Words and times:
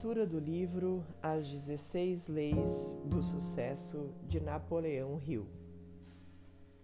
Leitura 0.00 0.26
do 0.26 0.38
livro 0.38 1.04
As 1.22 1.46
16 1.46 2.28
Leis 2.28 2.98
do 3.04 3.22
Sucesso 3.22 4.10
de 4.26 4.40
Napoleão 4.40 5.20
Hill. 5.20 5.46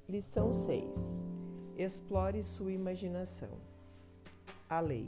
Lição 0.07 0.53
6. 0.53 1.25
Explore 1.79 2.43
sua 2.43 2.71
imaginação. 2.71 3.49
A 4.69 4.81
lei. 4.81 5.07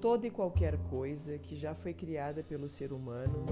Toda 0.00 0.28
e 0.28 0.30
qualquer 0.30 0.78
coisa 0.84 1.38
que 1.38 1.56
já 1.56 1.74
foi 1.74 1.92
criada 1.92 2.44
pelo 2.44 2.68
ser 2.68 2.92
humano 2.92 3.44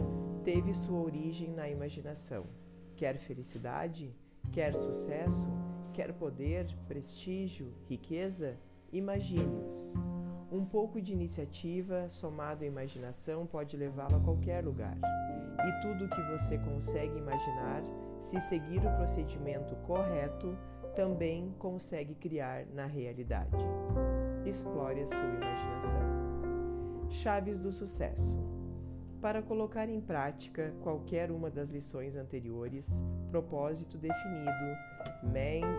teve 0.44 0.72
sua 0.72 1.00
origem 1.00 1.50
na 1.50 1.68
imaginação. 1.68 2.46
Quer 2.94 3.18
felicidade, 3.18 4.14
quer 4.53 4.76
sucesso, 4.76 5.50
quer 5.93 6.12
poder, 6.12 6.72
prestígio, 6.86 7.75
riqueza, 7.89 8.57
imagine-os. 8.93 9.93
Um 10.50 10.64
pouco 10.64 11.00
de 11.00 11.12
iniciativa 11.12 12.08
somado 12.08 12.64
à 12.64 12.66
imaginação 12.66 13.46
pode 13.46 13.76
levá-lo 13.76 14.16
a 14.16 14.21
qualquer 14.21 14.64
lugar. 14.64 14.96
E 14.96 15.80
tudo 15.80 16.04
o 16.04 16.08
que 16.08 16.22
você 16.30 16.58
consegue 16.58 17.18
imaginar, 17.18 17.82
se 18.20 18.40
seguir 18.40 18.79
o 18.79 18.96
procedimento 18.96 19.75
correto, 19.86 20.57
também 20.94 21.53
consegue 21.58 22.14
criar 22.14 22.67
na 22.67 22.86
realidade. 22.86 23.64
Explore 24.44 25.00
a 25.00 25.07
sua 25.07 25.25
imaginação. 25.25 27.08
Chaves 27.11 27.61
do 27.61 27.72
sucesso. 27.72 28.39
Para 29.20 29.40
colocar 29.40 29.89
em 29.89 30.00
prática 30.00 30.75
qualquer 30.82 31.31
uma 31.31 31.50
das 31.50 31.70
lições 31.70 32.14
anteriores, 32.14 33.03
propósito 33.31 33.97
definido, 33.97 34.77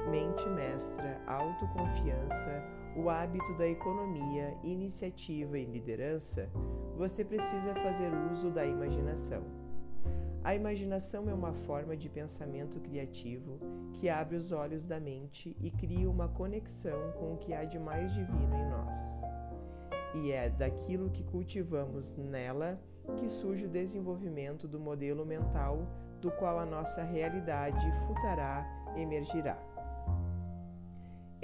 mente 0.10 0.50
mestra, 0.50 1.22
autoconfiança, 1.28 2.64
o 2.96 3.10
hábito 3.10 3.54
da 3.58 3.68
economia, 3.68 4.58
iniciativa 4.64 5.60
e 5.60 5.66
liderança, 5.66 6.50
você 6.98 7.26
precisa 7.26 7.74
fazer 7.76 8.10
uso 8.32 8.50
da 8.50 8.66
imaginação. 8.66 9.44
A 10.44 10.56
imaginação 10.56 11.28
é 11.28 11.34
uma 11.34 11.54
forma 11.54 11.98
de 11.98 12.08
pensamento 12.08 12.80
criativo 12.80 13.60
que 13.94 14.08
abre 14.08 14.36
os 14.36 14.52
olhos 14.52 14.86
da 14.86 15.00
mente 15.00 15.56
e 15.60 15.72
cria 15.72 16.10
uma 16.10 16.28
conexão 16.30 17.12
com 17.20 17.34
o 17.34 17.38
que 17.38 17.54
há 17.54 17.66
de 17.66 17.80
mais 17.80 18.14
divino 18.14 18.56
em 18.56 18.70
nós. 18.70 19.22
E 20.14 20.32
é 20.32 20.50
daquilo 20.50 21.10
que 21.10 21.24
cultivamos 21.24 22.16
nela 22.16 22.80
que 23.18 23.28
surge 23.28 23.66
o 23.66 23.70
desenvolvimento 23.70 24.68
do 24.68 24.80
modelo 24.80 25.26
mental 25.26 25.86
do 26.22 26.32
qual 26.32 26.60
a 26.60 26.66
nossa 26.66 27.04
realidade 27.04 27.92
futurá 28.08 28.66
emergirá. 28.96 29.75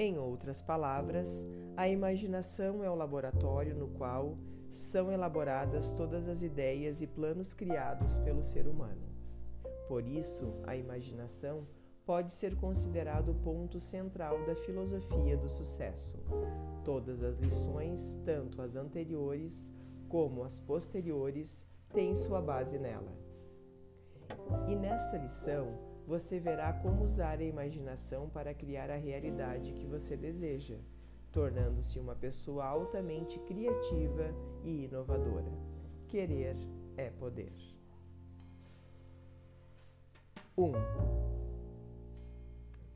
Em 0.02 0.18
outras 0.18 0.64
palavras, 0.64 1.46
a 1.78 1.88
imaginação 1.88 2.84
é 2.84 2.90
o 2.90 2.96
laboratório 2.96 3.76
no 3.76 3.88
qual 3.88 4.36
são 4.68 5.12
elaboradas 5.12 5.92
todas 5.92 6.28
as 6.28 6.42
ideias 6.42 7.04
e 7.04 7.06
planos 7.06 7.54
criados 7.54 8.18
pelo 8.18 8.44
ser 8.44 8.66
humano. 8.68 9.08
Por 9.88 10.08
isso, 10.08 10.56
a 10.66 10.76
imaginação 10.76 11.68
pode 12.04 12.32
ser 12.32 12.56
considerado 12.56 13.30
o 13.30 13.36
ponto 13.36 13.80
central 13.80 14.44
da 14.44 14.56
filosofia 14.56 15.38
do 15.38 15.48
sucesso. 15.48 16.18
Todas 16.84 17.22
as 17.22 17.38
lições, 17.38 18.20
tanto 18.26 18.60
as 18.60 18.76
anteriores 18.76 19.72
como 20.10 20.44
as 20.44 20.60
posteriores, 20.60 21.64
têm 21.94 22.16
sua 22.16 22.42
base 22.42 22.80
nela. 22.80 23.16
E 24.68 24.76
nesta 24.76 25.16
lição, 25.16 25.91
você 26.12 26.42
verá 26.42 26.74
como 26.74 27.06
usar 27.06 27.40
a 27.40 27.44
imaginação 27.44 28.28
para 28.28 28.54
criar 28.54 28.92
a 28.92 28.98
realidade 28.98 29.72
que 29.72 29.88
você 29.88 30.18
deseja, 30.18 30.76
tornando-se 31.32 31.98
uma 31.98 32.14
pessoa 32.14 32.66
altamente 32.66 33.40
criativa 33.40 34.36
e 34.62 34.84
inovadora. 34.84 35.50
Querer 36.10 36.58
é 36.98 37.10
poder. 37.12 37.54
1. 40.58 40.66
Um. 40.66 40.74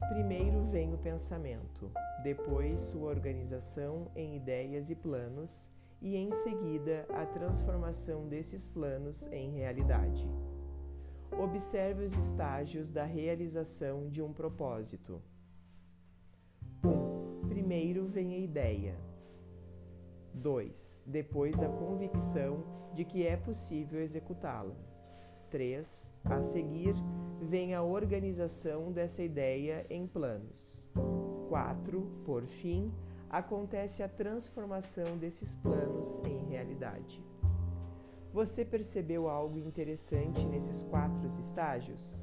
Primeiro 0.09 0.66
vem 0.66 0.94
o 0.94 0.98
pensamento, 0.98 1.90
depois 2.22 2.81
sua 2.81 3.09
organização 3.09 4.12
em 4.14 4.36
ideias 4.36 4.90
e 4.90 4.96
planos, 4.96 5.72
e 6.02 6.18
em 6.18 6.34
seguida 6.34 7.06
a 7.08 7.25
transformação 7.25 8.28
desses 8.28 8.68
planos 8.68 9.25
em 9.28 9.52
realidade. 9.52 10.28
Observe 11.38 12.06
os 12.06 12.16
estágios 12.18 12.90
da 12.90 13.03
realização 13.03 14.09
de 14.09 14.22
um 14.22 14.31
propósito. 14.31 15.22
1. 16.84 16.88
Um, 16.88 17.47
primeiro 17.50 18.07
vem 18.07 18.34
a 18.34 18.38
ideia. 18.38 18.96
2. 20.34 21.03
Depois 21.06 21.62
a 21.62 21.68
convicção 21.68 22.63
de 22.94 23.03
que 23.03 23.28
é 23.28 23.35
possível 23.35 24.01
executá-la. 24.01 24.75
3. 25.50 26.13
A 26.24 26.41
seguir 26.41 26.95
vem 27.41 27.74
a 27.74 27.84
organização 27.84 28.91
dessa 28.91 29.22
ideia 29.22 29.85
em 29.90 30.07
planos. 30.07 30.90
4. 31.50 32.01
Por 32.24 32.45
fim, 32.45 32.94
acontece 33.29 34.01
a 34.01 34.07
transformação 34.07 35.18
desses 35.18 35.57
planos 35.57 36.18
em 36.25 36.45
realidade. 36.50 37.22
Você 38.35 38.66
percebeu 38.66 39.29
algo 39.29 39.57
interessante 39.57 40.46
nesses 40.46 40.84
quatro 40.84 41.25
estágios? 41.25 42.22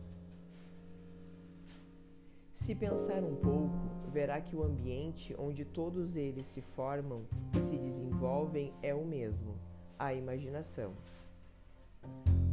Se 2.52 2.74
pensar 2.74 3.24
um 3.24 3.34
pouco, 3.34 4.10
verá 4.10 4.38
que 4.38 4.54
o 4.54 4.62
ambiente 4.62 5.34
onde 5.38 5.64
todos 5.64 6.14
eles 6.14 6.44
se 6.44 6.60
formam 6.60 7.22
e 7.58 7.62
se 7.62 7.78
desenvolvem 7.78 8.74
é 8.82 8.94
o 8.94 9.06
mesmo, 9.06 9.54
a 9.98 10.12
imaginação. 10.12 10.92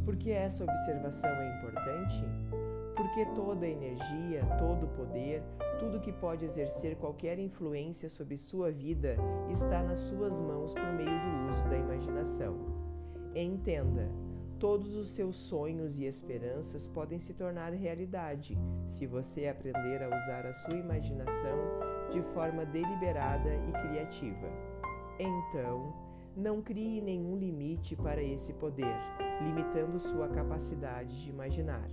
Por 0.06 0.16
que 0.16 0.30
essa 0.30 0.64
observação 0.64 1.28
é 1.28 1.58
importante? 1.58 2.24
Porque 2.96 3.26
toda 3.34 3.68
energia, 3.68 4.42
todo 4.58 4.88
poder, 4.96 5.42
tudo 5.78 6.00
que 6.00 6.14
pode 6.14 6.46
exercer 6.46 6.96
qualquer 6.96 7.38
influência 7.38 8.08
sobre 8.08 8.38
sua 8.38 8.72
vida 8.72 9.16
está 9.50 9.82
nas 9.82 9.98
suas 9.98 10.40
mãos 10.40 10.72
por 10.72 10.92
meio 10.94 11.10
do 11.10 11.50
uso 11.50 11.68
da 11.68 11.76
imaginação. 11.76 12.69
Entenda, 13.34 14.10
todos 14.58 14.96
os 14.96 15.10
seus 15.10 15.36
sonhos 15.36 15.98
e 15.98 16.04
esperanças 16.04 16.88
podem 16.88 17.18
se 17.18 17.32
tornar 17.32 17.72
realidade 17.72 18.58
se 18.88 19.06
você 19.06 19.46
aprender 19.46 20.02
a 20.02 20.08
usar 20.08 20.46
a 20.46 20.52
sua 20.52 20.76
imaginação 20.76 21.56
de 22.10 22.20
forma 22.34 22.66
deliberada 22.66 23.48
e 23.54 23.72
criativa. 23.72 24.48
Então, 25.18 25.94
não 26.36 26.60
crie 26.60 27.00
nenhum 27.00 27.36
limite 27.36 27.94
para 27.94 28.20
esse 28.20 28.52
poder, 28.54 28.96
limitando 29.44 30.00
sua 30.00 30.28
capacidade 30.28 31.22
de 31.22 31.30
imaginar. 31.30 31.88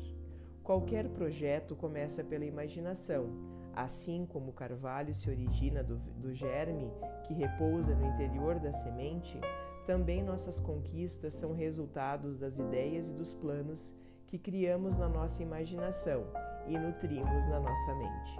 Qualquer 0.64 1.08
projeto 1.09 1.75
começa 1.75 2.24
pela 2.24 2.46
imaginação, 2.46 3.30
assim 3.75 4.25
como 4.25 4.50
o 4.50 4.54
carvalho 4.54 5.14
se 5.14 5.30
origina 5.30 5.84
do, 5.84 5.98
do 6.19 6.34
germe 6.34 6.92
que 7.28 7.34
repousa 7.36 7.94
no 7.94 8.08
interior 8.08 8.59
da 8.59 8.72
semente 8.72 9.40
também 9.88 10.22
nossas 10.22 10.59
conquistas 10.59 11.34
são 11.34 11.53
resultados 11.53 12.38
das 12.38 12.59
ideias 12.59 13.08
e 13.09 13.14
dos 13.14 13.34
planos 13.34 13.96
que 14.28 14.38
criamos 14.38 14.98
na 14.98 15.08
nossa 15.08 15.42
imaginação 15.42 16.25
e 16.68 16.78
nutrimos 16.78 17.46
na 17.46 17.58
nossa 17.62 17.96
mente. 17.96 18.38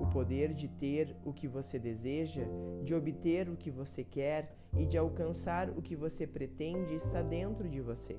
O 0.00 0.06
poder 0.06 0.54
de 0.54 0.68
ter 0.68 1.14
o 1.22 1.34
que 1.34 1.46
você 1.46 1.78
deseja, 1.78 2.44
de 2.82 2.94
obter 2.94 3.50
o 3.50 3.56
que 3.56 3.70
você 3.70 4.02
quer 4.02 4.56
e 4.74 4.86
de 4.86 4.96
alcançar 4.96 5.68
o 5.68 5.82
que 5.82 5.94
você 5.94 6.26
pretende 6.26 6.94
está 6.94 7.20
dentro 7.20 7.68
de 7.68 7.82
você, 7.82 8.18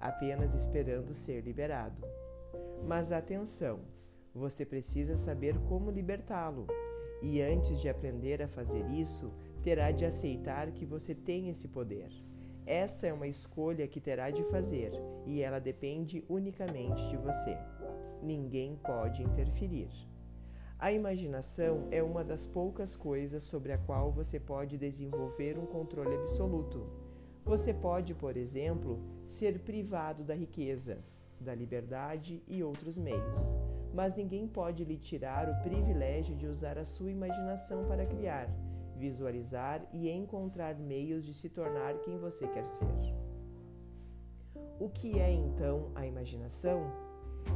apenas 0.00 0.52
esperando 0.52 1.14
ser 1.14 1.42
liberado. 1.42 2.02
Mas 2.88 3.12
atenção, 3.12 3.78
você 4.34 4.66
precisa 4.66 5.16
saber 5.16 5.56
como 5.68 5.92
libertá-lo. 5.92 6.66
E 7.22 7.40
antes 7.40 7.80
de 7.80 7.88
aprender 7.88 8.42
a 8.42 8.48
fazer 8.48 8.84
isso, 8.90 9.32
terá 9.62 9.90
de 9.90 10.04
aceitar 10.04 10.70
que 10.72 10.86
você 10.86 11.14
tem 11.14 11.48
esse 11.48 11.68
poder. 11.68 12.10
Essa 12.66 13.08
é 13.08 13.12
uma 13.12 13.26
escolha 13.26 13.88
que 13.88 14.00
terá 14.00 14.30
de 14.30 14.44
fazer 14.44 14.92
e 15.26 15.42
ela 15.42 15.58
depende 15.58 16.24
unicamente 16.28 17.06
de 17.08 17.16
você. 17.16 17.56
Ninguém 18.22 18.76
pode 18.76 19.22
interferir. 19.22 19.90
A 20.78 20.92
imaginação 20.92 21.88
é 21.90 22.02
uma 22.02 22.24
das 22.24 22.46
poucas 22.46 22.96
coisas 22.96 23.42
sobre 23.42 23.72
a 23.72 23.78
qual 23.78 24.10
você 24.10 24.40
pode 24.40 24.78
desenvolver 24.78 25.58
um 25.58 25.66
controle 25.66 26.14
absoluto. 26.14 26.86
Você 27.44 27.74
pode, 27.74 28.14
por 28.14 28.36
exemplo, 28.36 28.98
ser 29.26 29.58
privado 29.58 30.24
da 30.24 30.34
riqueza, 30.34 30.98
da 31.38 31.54
liberdade 31.54 32.42
e 32.46 32.62
outros 32.62 32.96
meios, 32.96 33.58
mas 33.92 34.16
ninguém 34.16 34.46
pode 34.46 34.84
lhe 34.84 34.96
tirar 34.96 35.48
o 35.48 35.62
privilégio 35.62 36.36
de 36.36 36.46
usar 36.46 36.78
a 36.78 36.84
sua 36.84 37.10
imaginação 37.10 37.84
para 37.86 38.06
criar 38.06 38.48
visualizar 39.00 39.88
e 39.92 40.10
encontrar 40.10 40.78
meios 40.78 41.24
de 41.24 41.32
se 41.32 41.48
tornar 41.48 41.98
quem 42.00 42.18
você 42.18 42.46
quer 42.46 42.66
ser. 42.66 42.84
O 44.78 44.88
que 44.90 45.18
é 45.18 45.32
então 45.32 45.90
a 45.94 46.06
imaginação? 46.06 46.80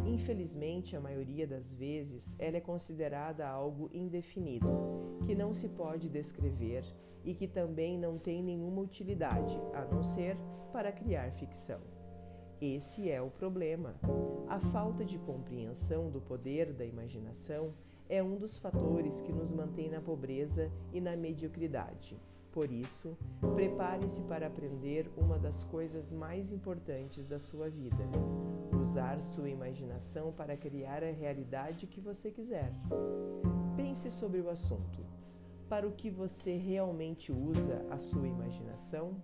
Infelizmente, 0.07 0.97
a 0.97 1.01
maioria 1.01 1.47
das 1.47 1.73
vezes, 1.73 2.35
ela 2.39 2.57
é 2.57 2.61
considerada 2.61 3.47
algo 3.47 3.91
indefinido, 3.93 4.67
que 5.27 5.35
não 5.35 5.53
se 5.53 5.69
pode 5.69 6.09
descrever 6.09 6.83
e 7.23 7.35
que 7.35 7.47
também 7.47 7.99
não 7.99 8.19
tem 8.19 8.43
nenhuma 8.43 8.81
utilidade, 8.81 9.59
a 9.75 9.85
não 9.85 10.03
ser 10.03 10.37
para 10.73 10.91
criar 10.91 11.31
ficção. 11.33 11.81
Esse 12.61 13.11
é 13.11 13.21
o 13.21 13.31
problema. 13.31 13.95
A 14.49 14.59
falta 14.59 15.05
de 15.05 15.19
compreensão 15.19 16.11
do 16.11 16.21
poder 16.21 16.73
da 16.73 16.85
imaginação 16.85 17.75
é 18.15 18.23
um 18.23 18.37
dos 18.37 18.57
fatores 18.57 19.21
que 19.21 19.33
nos 19.33 19.53
mantém 19.53 19.91
na 19.91 20.01
pobreza 20.01 20.71
e 20.93 21.01
na 21.01 21.17
mediocridade. 21.17 22.17
Por 22.53 22.71
isso, 22.71 23.19
prepare-se 23.57 24.23
para 24.23 24.47
aprender 24.47 25.11
uma 25.17 25.37
das 25.37 25.65
coisas 25.65 26.13
mais 26.13 26.53
importantes 26.53 27.27
da 27.27 27.41
sua 27.41 27.69
vida: 27.69 28.09
usar 28.81 29.21
sua 29.21 29.51
imaginação 29.51 30.33
para 30.33 30.57
criar 30.57 31.03
a 31.03 31.11
realidade 31.11 31.89
que 31.89 32.01
você 32.01 32.31
quiser. 32.31 32.73
Pense 33.77 34.09
sobre 34.13 34.41
o 34.41 34.49
assunto. 34.49 35.05
Para 35.69 35.89
o 35.89 35.93
que 35.93 36.11
você 36.11 36.57
realmente 36.57 37.33
usa 37.33 37.85
a 37.91 37.99
sua 37.99 38.29
imaginação? 38.29 39.17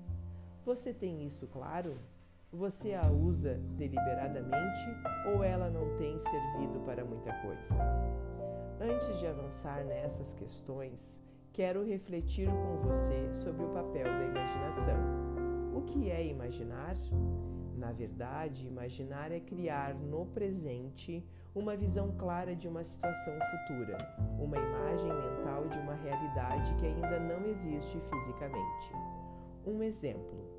Você 0.64 0.93
tem 0.93 1.25
isso 1.25 1.46
claro? 1.46 1.96
Você 2.52 2.94
a 2.94 3.08
usa 3.08 3.54
deliberadamente 3.76 4.84
ou 5.32 5.44
ela 5.44 5.70
não 5.70 5.96
tem 5.96 6.19
servido 6.19 6.81
para 6.81 7.04
muita 7.04 7.32
coisa? 7.43 7.76
Antes 8.82 9.19
de 9.19 9.27
avançar 9.27 9.85
nessas 9.85 10.32
questões, 10.32 11.23
quero 11.53 11.85
refletir 11.85 12.49
com 12.49 12.79
você 12.79 13.31
sobre 13.31 13.62
o 13.62 13.69
papel 13.69 14.05
da 14.05 14.25
imaginação. 14.25 14.97
O 15.75 15.82
que 15.82 16.11
é 16.11 16.25
imaginar? 16.25 16.97
Na 17.77 17.93
verdade, 17.93 18.67
imaginar 18.67 19.32
é 19.32 19.38
criar 19.38 19.94
no 19.94 20.25
presente 20.25 21.23
uma 21.55 21.77
visão 21.77 22.17
clara 22.17 22.56
de 22.56 22.69
uma 22.69 22.82
situação 22.82 23.35
futura, 23.50 23.99
uma 24.38 24.56
imagem 24.56 25.12
mental 25.12 25.69
de 25.69 25.79
uma 25.79 25.94
realidade 25.97 26.75
que 26.77 26.87
ainda 26.87 27.21
não 27.21 27.44
existe 27.49 28.00
fisicamente. 28.00 28.93
Um 29.67 29.82
exemplo: 29.82 30.50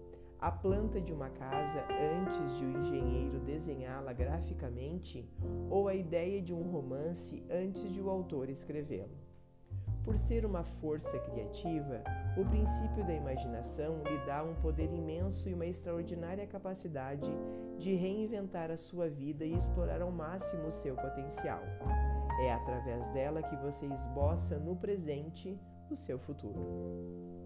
a 0.42 0.52
planta 0.52 1.00
de 1.00 1.14
uma 1.14 1.30
casa 1.30 1.86
antes 2.20 2.58
de 2.58 2.66
o 2.66 2.72
engenheiro 2.80 3.40
desenhá-la 3.40 4.12
graficamente 4.12 5.30
ou 5.70 5.88
a 5.88 5.94
ideia 5.94 6.42
de 6.42 6.52
um 6.52 6.64
romance 6.64 7.46
antes 7.48 7.94
de 7.94 8.02
o 8.02 8.10
autor 8.10 8.50
escrevê-lo. 8.50 9.16
Por 10.04 10.18
ser 10.18 10.44
uma 10.44 10.64
força 10.64 11.20
criativa, 11.20 12.04
o 12.36 12.44
princípio 12.44 13.06
da 13.06 13.14
imaginação 13.14 14.02
lhe 14.02 14.18
dá 14.26 14.44
um 14.44 14.56
poder 14.56 14.92
imenso 14.92 15.48
e 15.48 15.54
uma 15.54 15.68
extraordinária 15.68 16.48
capacidade 16.48 17.30
de 17.78 17.94
reinventar 17.94 18.72
a 18.72 18.78
sua 18.78 19.08
vida 19.08 19.46
e 19.46 19.54
explorar 19.54 20.02
ao 20.02 20.12
máximo 20.12 20.68
o 20.68 20.72
seu 20.72 20.96
potencial. 20.96 21.62
É 22.44 22.52
através 22.52 23.08
dela 23.10 23.44
que 23.44 23.56
você 23.58 23.86
esboça 23.86 24.58
no 24.58 24.76
presente 24.76 25.56
o 25.92 25.96
seu 25.96 26.18
futuro. 26.18 27.41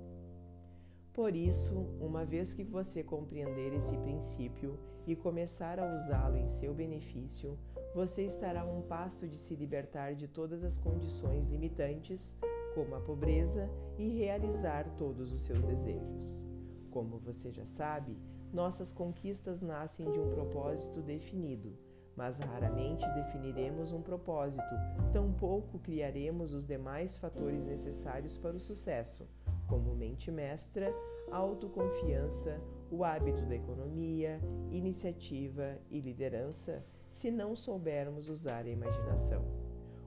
Por 1.15 1.33
isso, 1.33 1.73
uma 2.01 2.25
vez 2.25 2.53
que 2.53 2.61
você 2.61 3.01
compreender 3.01 3.71
esse 3.71 3.97
princípio 3.99 4.77
e 5.07 5.15
começar 5.15 5.79
a 5.79 5.95
usá-lo 5.95 6.35
em 6.35 6.45
seu 6.45 6.73
benefício, 6.73 7.57
você 7.93 8.23
estará 8.23 8.63
a 8.63 8.65
um 8.65 8.81
passo 8.81 9.25
de 9.25 9.37
se 9.37 9.55
libertar 9.55 10.13
de 10.13 10.27
todas 10.27 10.61
as 10.61 10.77
condições 10.77 11.47
limitantes, 11.47 12.35
como 12.73 12.95
a 12.95 12.99
pobreza, 12.99 13.69
e 13.97 14.09
realizar 14.09 14.89
todos 14.97 15.31
os 15.31 15.39
seus 15.39 15.63
desejos. 15.63 16.45
Como 16.91 17.17
você 17.17 17.49
já 17.49 17.65
sabe, 17.65 18.17
nossas 18.51 18.91
conquistas 18.91 19.61
nascem 19.61 20.11
de 20.11 20.19
um 20.19 20.29
propósito 20.31 21.01
definido, 21.01 21.77
mas 22.13 22.39
raramente 22.39 23.07
definiremos 23.13 23.93
um 23.93 24.01
propósito, 24.01 24.75
tampouco 25.13 25.79
criaremos 25.79 26.53
os 26.53 26.67
demais 26.67 27.15
fatores 27.15 27.65
necessários 27.65 28.37
para 28.37 28.57
o 28.57 28.59
sucesso 28.59 29.25
como 29.67 29.95
mente 29.95 30.31
mestra, 30.31 30.93
autoconfiança, 31.31 32.61
o 32.91 33.03
hábito 33.03 33.45
da 33.45 33.55
economia, 33.55 34.39
iniciativa 34.71 35.77
e 35.89 35.99
liderança, 35.99 36.85
se 37.11 37.31
não 37.31 37.55
soubermos 37.55 38.29
usar 38.29 38.65
a 38.65 38.69
imaginação. 38.69 39.43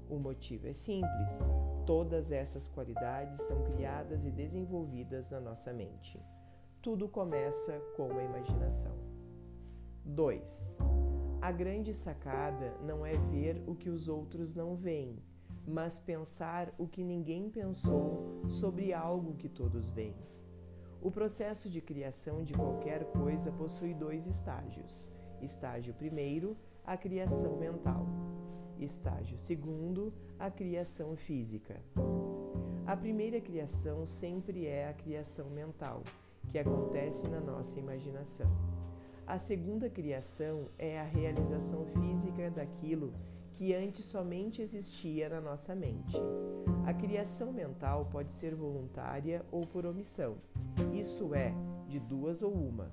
O 0.08 0.18
motivo 0.18 0.66
é 0.66 0.72
simples: 0.72 1.38
todas 1.84 2.32
essas 2.32 2.68
qualidades 2.68 3.40
são 3.42 3.62
criadas 3.64 4.24
e 4.24 4.30
desenvolvidas 4.30 5.30
na 5.30 5.40
nossa 5.40 5.72
mente. 5.72 6.20
Tudo 6.80 7.08
começa 7.08 7.78
com 7.96 8.10
a 8.16 8.22
imaginação. 8.22 8.96
2. 10.04 10.78
A 11.40 11.52
grande 11.52 11.92
sacada 11.92 12.74
não 12.82 13.04
é 13.04 13.12
ver 13.12 13.62
o 13.66 13.74
que 13.74 13.90
os 13.90 14.08
outros 14.08 14.54
não 14.54 14.74
veem, 14.74 15.22
mas 15.68 16.00
pensar 16.00 16.74
o 16.78 16.88
que 16.88 17.04
ninguém 17.04 17.50
pensou 17.50 18.42
sobre 18.48 18.92
algo 18.94 19.34
que 19.34 19.48
todos 19.48 19.90
veem. 19.90 20.16
O 21.00 21.10
processo 21.10 21.68
de 21.68 21.80
criação 21.80 22.42
de 22.42 22.54
qualquer 22.54 23.04
coisa 23.12 23.52
possui 23.52 23.94
dois 23.94 24.26
estágios. 24.26 25.12
Estágio 25.40 25.94
primeiro, 25.94 26.56
a 26.84 26.96
criação 26.96 27.56
mental. 27.56 28.06
Estágio 28.80 29.38
segundo, 29.38 30.12
a 30.38 30.50
criação 30.50 31.14
física. 31.14 31.80
A 32.86 32.96
primeira 32.96 33.40
criação 33.40 34.06
sempre 34.06 34.66
é 34.66 34.88
a 34.88 34.94
criação 34.94 35.50
mental, 35.50 36.02
que 36.48 36.58
acontece 36.58 37.28
na 37.28 37.40
nossa 37.40 37.78
imaginação. 37.78 38.50
A 39.26 39.38
segunda 39.38 39.90
criação 39.90 40.68
é 40.78 40.98
a 40.98 41.04
realização 41.04 41.84
física 41.84 42.50
daquilo 42.50 43.12
que 43.58 43.74
antes 43.74 44.04
somente 44.04 44.62
existia 44.62 45.28
na 45.28 45.40
nossa 45.40 45.74
mente. 45.74 46.16
A 46.86 46.94
criação 46.94 47.52
mental 47.52 48.06
pode 48.08 48.30
ser 48.30 48.54
voluntária 48.54 49.44
ou 49.50 49.62
por 49.62 49.84
omissão, 49.84 50.36
isso 50.92 51.34
é, 51.34 51.52
de 51.88 51.98
duas 51.98 52.40
ou 52.40 52.52
uma. 52.52 52.88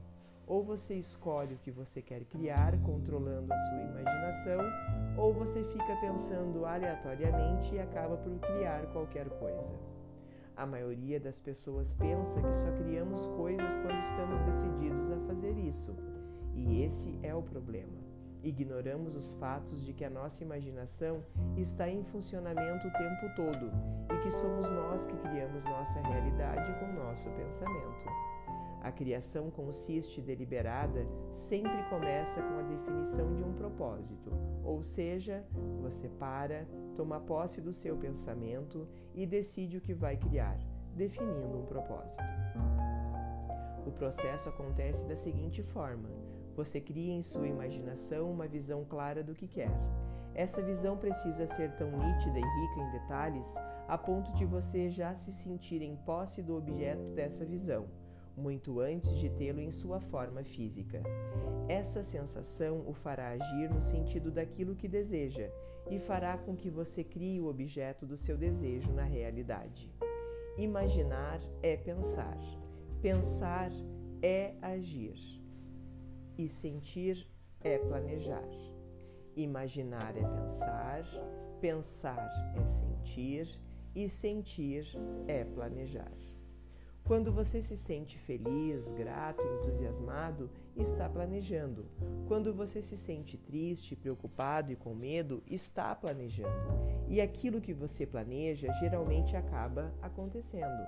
Ou 0.48 0.64
você 0.64 0.96
escolhe 0.96 1.54
o 1.54 1.60
que 1.60 1.70
você 1.70 2.02
quer 2.02 2.26
criar, 2.26 2.82
controlando 2.82 3.54
a 3.54 3.58
sua 3.60 3.80
imaginação, 3.80 4.60
ou 5.16 5.32
você 5.32 5.64
fica 5.66 5.96
pensando 6.02 6.66
aleatoriamente 6.66 7.76
e 7.76 7.80
acaba 7.80 8.18
por 8.18 8.40
criar 8.40 8.88
qualquer 8.88 9.30
coisa. 9.38 9.80
A 10.56 10.66
maioria 10.66 11.20
das 11.20 11.40
pessoas 11.40 11.94
pensa 11.94 12.42
que 12.42 12.56
só 12.56 12.72
criamos 12.72 13.28
coisas 13.28 13.78
quando 13.78 14.00
estamos 14.00 14.42
decididos 14.42 15.12
a 15.12 15.20
fazer 15.28 15.60
isso, 15.60 15.96
e 16.56 16.82
esse 16.82 17.20
é 17.22 17.36
o 17.36 17.44
problema. 17.44 18.05
Ignoramos 18.46 19.16
os 19.16 19.34
fatos 19.34 19.84
de 19.84 19.92
que 19.92 20.06
a 20.06 20.10
nossa 20.10 20.44
imaginação 20.44 21.24
está 21.58 21.90
em 21.90 22.04
funcionamento 22.04 22.88
o 22.88 22.92
tempo 22.92 23.36
todo 23.36 23.72
e 24.14 24.22
que 24.22 24.30
somos 24.30 24.70
nós 24.70 25.08
que 25.08 25.18
criamos 25.18 25.64
nossa 25.64 26.00
realidade 26.00 26.72
com 26.80 26.94
nosso 26.94 27.28
pensamento. 27.32 28.06
A 28.84 28.92
criação 28.92 29.50
consiste 29.50 30.22
deliberada 30.22 31.08
sempre 31.34 31.90
começa 31.90 32.40
com 32.40 32.60
a 32.60 32.62
definição 32.62 33.34
de 33.34 33.44
um 33.44 33.52
propósito, 33.52 34.32
ou 34.64 34.84
seja, 34.84 35.44
você 35.82 36.08
para, 36.08 36.68
toma 36.96 37.20
posse 37.20 37.60
do 37.60 37.74
seu 37.74 37.98
pensamento 37.98 38.88
e 39.16 39.26
decide 39.26 39.78
o 39.78 39.82
que 39.82 39.96
vai 39.96 40.18
criar, 40.18 40.60
definindo 40.96 41.58
um 41.58 41.66
propósito. 41.66 42.24
O 43.88 43.92
processo 43.92 44.50
acontece 44.50 45.08
da 45.08 45.16
seguinte 45.16 45.64
forma: 45.64 46.08
você 46.56 46.80
cria 46.80 47.14
em 47.14 47.22
sua 47.22 47.48
imaginação 47.48 48.32
uma 48.32 48.48
visão 48.48 48.86
clara 48.86 49.22
do 49.22 49.36
que 49.36 49.48
quer. 49.48 49.72
Essa 50.34 50.62
visão 50.62 50.98
precisa 50.98 51.48
ser 51.48 51.72
tão 51.78 51.92
nítida 51.92 52.38
e 52.38 52.42
rica 52.42 52.80
em 52.80 52.92
detalhes 52.92 53.56
a 53.88 53.98
ponto 53.98 54.34
de 54.34 54.46
você 54.46 54.90
já 54.90 55.16
se 55.16 55.32
sentir 55.32 55.82
em 55.82 55.96
posse 55.96 56.42
do 56.42 56.56
objeto 56.56 57.10
dessa 57.12 57.46
visão, 57.46 57.86
muito 58.36 58.80
antes 58.80 59.18
de 59.18 59.30
tê-lo 59.30 59.62
em 59.62 59.72
sua 59.72 60.00
forma 60.00 60.44
física. 60.44 61.02
Essa 61.70 62.04
sensação 62.04 62.84
o 62.88 62.94
fará 62.94 63.30
agir 63.30 63.70
no 63.70 63.82
sentido 63.82 64.32
daquilo 64.32 64.76
que 64.76 64.88
deseja 64.88 65.50
e 65.90 66.00
fará 66.00 66.38
com 66.38 66.56
que 66.56 66.70
você 66.70 67.04
crie 67.04 67.40
o 67.40 67.48
objeto 67.48 68.06
do 68.06 68.18
seu 68.18 68.38
desejo 68.38 68.92
na 68.92 69.04
realidade. 69.04 69.90
Imaginar 70.58 71.40
é 71.62 71.78
pensar, 71.78 72.38
pensar 73.02 73.72
é 74.22 74.56
agir. 74.62 75.45
E 76.38 76.50
sentir 76.50 77.28
é 77.62 77.78
planejar. 77.78 78.50
Imaginar 79.36 80.18
é 80.18 80.24
pensar, 80.24 81.04
pensar 81.60 82.54
é 82.56 82.68
sentir 82.68 83.60
e 83.96 84.10
sentir 84.10 84.86
é 85.28 85.44
planejar. 85.44 86.12
Quando 87.06 87.32
você 87.32 87.62
se 87.62 87.78
sente 87.78 88.18
feliz, 88.18 88.92
grato, 88.92 89.44
entusiasmado, 89.44 90.50
está 90.76 91.08
planejando. 91.08 91.86
Quando 92.28 92.52
você 92.52 92.82
se 92.82 92.98
sente 92.98 93.38
triste, 93.38 93.96
preocupado 93.96 94.72
e 94.72 94.76
com 94.76 94.96
medo, 94.96 95.44
está 95.46 95.94
planejando. 95.94 96.50
E 97.08 97.22
aquilo 97.22 97.62
que 97.62 97.74
você 97.74 98.08
planeja 98.08 98.74
geralmente 98.80 99.36
acaba 99.36 99.94
acontecendo. 100.02 100.84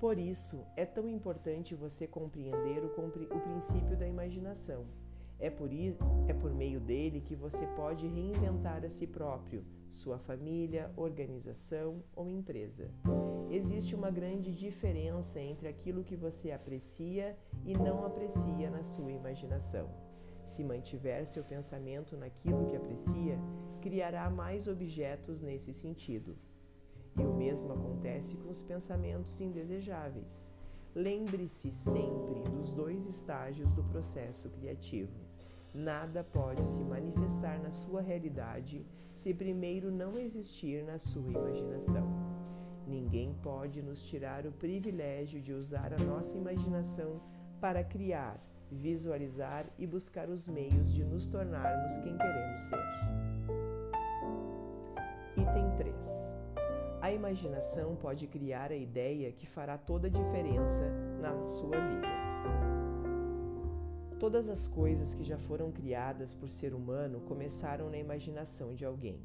Por 0.00 0.18
isso, 0.18 0.64
é 0.76 0.86
tão 0.86 1.06
importante 1.06 1.74
você 1.74 2.06
compreender 2.06 2.82
o, 2.82 2.86
o 2.86 3.40
princípio 3.40 3.94
da 3.98 4.08
imaginação. 4.08 4.86
É 5.38 5.50
por, 5.50 5.68
é 6.26 6.32
por 6.32 6.54
meio 6.54 6.80
dele 6.80 7.20
que 7.20 7.36
você 7.36 7.66
pode 7.76 8.06
reinventar 8.06 8.82
a 8.82 8.88
si 8.88 9.06
próprio, 9.06 9.62
sua 9.90 10.18
família, 10.18 10.90
organização 10.96 12.02
ou 12.16 12.30
empresa. 12.30 12.90
Existe 13.50 13.94
uma 13.94 14.10
grande 14.10 14.54
diferença 14.54 15.38
entre 15.38 15.68
aquilo 15.68 16.02
que 16.02 16.16
você 16.16 16.50
aprecia 16.50 17.36
e 17.66 17.74
não 17.74 18.02
aprecia 18.02 18.70
na 18.70 18.82
sua 18.82 19.12
imaginação. 19.12 19.90
Se 20.46 20.64
mantiver 20.64 21.26
seu 21.26 21.44
pensamento 21.44 22.16
naquilo 22.16 22.66
que 22.66 22.76
aprecia, 22.76 23.38
criará 23.82 24.30
mais 24.30 24.66
objetos 24.66 25.42
nesse 25.42 25.74
sentido. 25.74 26.38
E 27.20 27.26
o 27.26 27.34
mesmo 27.34 27.72
acontece 27.72 28.36
com 28.38 28.48
os 28.48 28.62
pensamentos 28.62 29.38
indesejáveis. 29.40 30.50
Lembre-se 30.94 31.70
sempre 31.70 32.40
dos 32.50 32.72
dois 32.72 33.06
estágios 33.06 33.72
do 33.72 33.84
processo 33.84 34.48
criativo. 34.48 35.12
Nada 35.72 36.24
pode 36.24 36.66
se 36.66 36.82
manifestar 36.82 37.60
na 37.60 37.70
sua 37.70 38.00
realidade 38.00 38.84
se 39.12 39.34
primeiro 39.34 39.90
não 39.92 40.18
existir 40.18 40.82
na 40.82 40.98
sua 40.98 41.30
imaginação. 41.30 42.08
Ninguém 42.86 43.34
pode 43.42 43.82
nos 43.82 44.02
tirar 44.02 44.46
o 44.46 44.52
privilégio 44.52 45.40
de 45.40 45.52
usar 45.52 45.92
a 45.92 46.02
nossa 46.02 46.36
imaginação 46.36 47.20
para 47.60 47.84
criar, 47.84 48.42
visualizar 48.70 49.66
e 49.78 49.86
buscar 49.86 50.28
os 50.28 50.48
meios 50.48 50.92
de 50.92 51.04
nos 51.04 51.26
tornarmos 51.26 51.98
quem 51.98 52.16
queremos 52.16 52.60
ser. 52.62 53.20
Item 55.36 55.76
3. 55.76 56.39
A 57.00 57.10
imaginação 57.10 57.96
pode 57.96 58.26
criar 58.26 58.70
a 58.70 58.76
ideia 58.76 59.32
que 59.32 59.46
fará 59.46 59.78
toda 59.78 60.08
a 60.08 60.10
diferença 60.10 60.84
na 61.18 61.46
sua 61.46 61.70
vida. 61.70 62.08
Todas 64.18 64.50
as 64.50 64.68
coisas 64.68 65.14
que 65.14 65.24
já 65.24 65.38
foram 65.38 65.72
criadas 65.72 66.34
por 66.34 66.50
ser 66.50 66.74
humano 66.74 67.20
começaram 67.20 67.88
na 67.88 67.96
imaginação 67.96 68.74
de 68.74 68.84
alguém. 68.84 69.18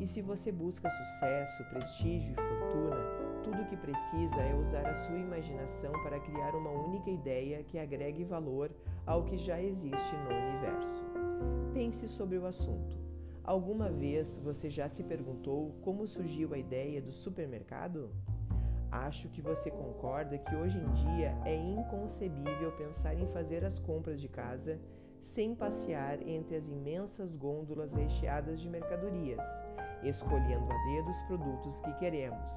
E 0.00 0.08
se 0.08 0.20
você 0.20 0.50
busca 0.50 0.90
sucesso, 0.90 1.64
prestígio 1.70 2.32
e 2.32 2.34
fortuna, 2.34 2.96
tudo 3.44 3.62
o 3.62 3.66
que 3.66 3.76
precisa 3.76 4.42
é 4.42 4.52
usar 4.56 4.84
a 4.84 4.94
sua 4.94 5.16
imaginação 5.16 5.92
para 6.02 6.18
criar 6.18 6.56
uma 6.56 6.70
única 6.70 7.10
ideia 7.10 7.62
que 7.62 7.78
agregue 7.78 8.24
valor 8.24 8.72
ao 9.06 9.24
que 9.24 9.38
já 9.38 9.62
existe 9.62 10.16
no 10.16 10.34
universo. 10.34 11.04
Pense 11.72 12.08
sobre 12.08 12.38
o 12.38 12.46
assunto. 12.46 13.03
Alguma 13.44 13.90
vez 13.90 14.38
você 14.38 14.70
já 14.70 14.88
se 14.88 15.04
perguntou 15.04 15.74
como 15.82 16.08
surgiu 16.08 16.54
a 16.54 16.58
ideia 16.58 17.02
do 17.02 17.12
supermercado? 17.12 18.10
Acho 18.90 19.28
que 19.28 19.42
você 19.42 19.70
concorda 19.70 20.38
que 20.38 20.56
hoje 20.56 20.78
em 20.78 20.90
dia 20.92 21.36
é 21.44 21.54
inconcebível 21.54 22.72
pensar 22.72 23.14
em 23.14 23.26
fazer 23.26 23.62
as 23.62 23.78
compras 23.78 24.18
de 24.18 24.30
casa 24.30 24.80
sem 25.20 25.54
passear 25.54 26.26
entre 26.26 26.56
as 26.56 26.68
imensas 26.68 27.36
gôndolas 27.36 27.92
recheadas 27.92 28.60
de 28.60 28.70
mercadorias, 28.70 29.44
escolhendo 30.02 30.72
a 30.72 30.84
dedo 30.84 31.10
os 31.10 31.20
produtos 31.22 31.80
que 31.80 31.92
queremos. 31.98 32.50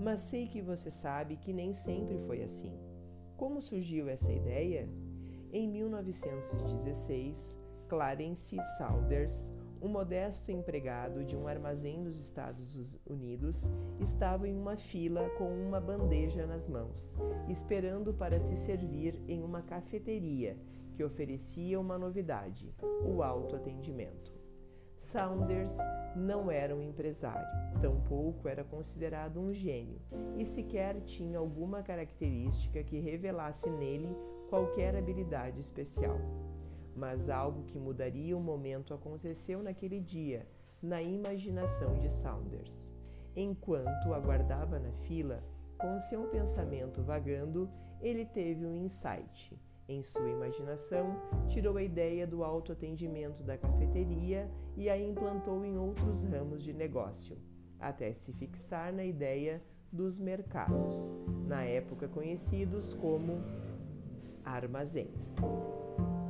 Mas 0.00 0.20
sei 0.20 0.48
que 0.48 0.60
você 0.60 0.90
sabe 0.90 1.36
que 1.36 1.52
nem 1.52 1.72
sempre 1.72 2.18
foi 2.18 2.42
assim. 2.42 2.76
Como 3.36 3.62
surgiu 3.62 4.08
essa 4.08 4.32
ideia? 4.32 4.88
Em 5.52 5.68
1916, 5.68 7.56
Clarence 7.88 8.56
Saunders 8.78 9.52
um 9.84 9.88
modesto 9.88 10.50
empregado 10.50 11.22
de 11.22 11.36
um 11.36 11.46
armazém 11.46 12.02
dos 12.02 12.18
Estados 12.18 12.98
Unidos 13.06 13.70
estava 14.00 14.48
em 14.48 14.56
uma 14.56 14.78
fila 14.78 15.28
com 15.36 15.46
uma 15.46 15.78
bandeja 15.78 16.46
nas 16.46 16.66
mãos, 16.66 17.18
esperando 17.50 18.14
para 18.14 18.40
se 18.40 18.56
servir 18.56 19.22
em 19.28 19.42
uma 19.42 19.60
cafeteria 19.60 20.56
que 20.94 21.04
oferecia 21.04 21.78
uma 21.78 21.98
novidade: 21.98 22.74
o 23.04 23.22
autoatendimento. 23.22 24.32
Saunders 24.96 25.76
não 26.16 26.50
era 26.50 26.74
um 26.74 26.80
empresário, 26.80 27.46
tampouco 27.82 28.48
era 28.48 28.64
considerado 28.64 29.38
um 29.38 29.52
gênio 29.52 30.00
e 30.38 30.46
sequer 30.46 30.98
tinha 31.02 31.38
alguma 31.38 31.82
característica 31.82 32.82
que 32.82 33.00
revelasse 33.00 33.68
nele 33.68 34.16
qualquer 34.48 34.96
habilidade 34.96 35.60
especial. 35.60 36.18
Mas 36.96 37.28
algo 37.28 37.64
que 37.64 37.78
mudaria 37.78 38.36
o 38.36 38.40
momento 38.40 38.94
aconteceu 38.94 39.62
naquele 39.62 40.00
dia, 40.00 40.46
na 40.80 41.02
imaginação 41.02 41.98
de 41.98 42.10
Saunders. 42.10 42.94
Enquanto 43.34 44.14
aguardava 44.14 44.78
na 44.78 44.92
fila, 44.92 45.42
com 45.78 45.98
seu 45.98 46.24
pensamento 46.28 47.02
vagando, 47.02 47.68
ele 48.00 48.24
teve 48.24 48.64
um 48.64 48.74
insight. 48.76 49.58
Em 49.88 50.02
sua 50.02 50.28
imaginação, 50.30 51.20
tirou 51.48 51.76
a 51.76 51.82
ideia 51.82 52.26
do 52.26 52.42
autoatendimento 52.42 53.42
da 53.42 53.58
cafeteria 53.58 54.50
e 54.76 54.88
a 54.88 54.98
implantou 54.98 55.64
em 55.64 55.76
outros 55.76 56.22
ramos 56.22 56.62
de 56.62 56.72
negócio, 56.72 57.36
até 57.78 58.14
se 58.14 58.32
fixar 58.32 58.92
na 58.92 59.04
ideia 59.04 59.62
dos 59.92 60.18
mercados, 60.18 61.14
na 61.46 61.64
época 61.64 62.08
conhecidos 62.08 62.94
como 62.94 63.42
armazéns. 64.44 65.36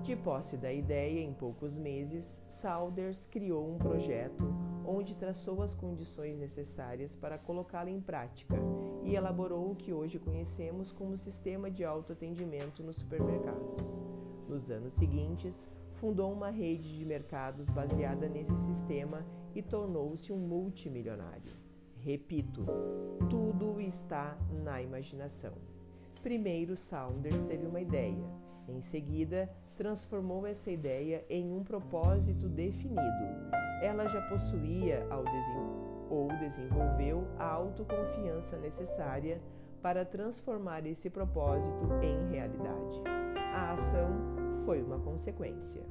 De 0.05 0.15
posse 0.15 0.59
da 0.59 0.71
ideia, 0.71 1.19
em 1.19 1.33
poucos 1.33 1.79
meses, 1.79 2.45
Saunders 2.47 3.27
criou 3.27 3.67
um 3.67 3.79
projeto 3.79 4.45
onde 4.85 5.15
traçou 5.15 5.63
as 5.63 5.75
condições 5.75 6.37
necessárias 6.37 7.17
para 7.17 7.39
colocá-la 7.39 7.89
em 7.89 8.03
prática 8.03 8.55
e 9.03 9.15
elaborou 9.15 9.71
o 9.71 9.75
que 9.75 9.95
hoje 9.95 10.19
conhecemos 10.19 10.93
como 10.93 11.17
sistema 11.17 11.71
de 11.71 11.87
autoatendimento 11.87 12.83
nos 12.83 12.97
supermercados. 12.97 14.03
Nos 14.47 14.71
anos 14.71 14.93
seguintes, 14.93 15.67
fundou 15.95 16.31
uma 16.31 16.51
rede 16.51 16.99
de 16.99 17.05
mercados 17.07 17.71
baseada 17.71 18.29
nesse 18.29 18.59
sistema 18.59 19.25
e 19.55 19.63
tornou-se 19.63 20.31
um 20.31 20.37
multimilionário. 20.37 21.51
Repito, 21.97 22.67
tudo 23.31 23.81
está 23.81 24.37
na 24.63 24.83
imaginação. 24.83 25.55
Primeiro, 26.23 26.77
Saunders 26.77 27.43
teve 27.45 27.67
uma 27.67 27.81
ideia. 27.81 28.45
Em 28.69 28.83
seguida, 28.83 29.51
transformou 29.77 30.47
essa 30.47 30.71
ideia 30.71 31.25
em 31.29 31.53
um 31.53 31.63
propósito 31.63 32.49
definido. 32.49 33.51
Ela 33.83 34.07
já 34.07 34.21
possuía 34.23 35.07
ou 36.09 36.29
desenvolveu 36.39 37.27
a 37.39 37.47
autoconfiança 37.47 38.57
necessária 38.57 39.41
para 39.83 40.05
transformar 40.05 40.87
esse 40.87 41.11
propósito 41.11 41.85
em 42.03 42.31
realidade. 42.31 43.03
A 43.55 43.73
ação 43.73 44.09
foi 44.65 44.83
uma 44.83 44.99
consequência. 44.99 45.83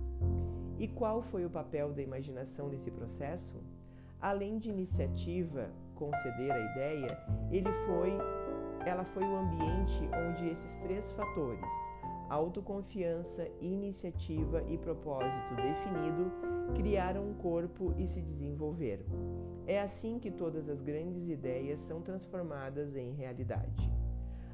E 0.79 0.87
qual 0.87 1.21
foi 1.21 1.45
o 1.45 1.49
papel 1.49 1.93
da 1.93 2.01
imaginação 2.01 2.69
nesse 2.69 2.89
processo? 2.89 3.61
Além 4.19 4.57
de 4.57 4.69
iniciativa, 4.69 5.69
conceder 5.95 6.51
a 6.51 6.59
ideia, 6.71 7.17
ele 7.51 7.71
foi, 7.85 8.11
ela 8.85 9.03
foi 9.03 9.23
o 9.23 9.35
ambiente 9.35 10.09
onde 10.27 10.49
esses 10.49 10.75
três 10.79 11.11
fatores, 11.11 11.71
autoconfiança, 12.33 13.47
iniciativa 13.61 14.63
e 14.67 14.77
propósito 14.77 15.55
definido 15.55 16.31
criaram 16.75 17.29
um 17.29 17.33
corpo 17.33 17.93
e 17.97 18.07
se 18.07 18.21
desenvolveram. 18.21 19.05
É 19.67 19.79
assim 19.79 20.17
que 20.17 20.31
todas 20.31 20.67
as 20.67 20.81
grandes 20.81 21.27
ideias 21.27 21.79
são 21.79 22.01
transformadas 22.01 22.95
em 22.95 23.11
realidade. 23.13 23.91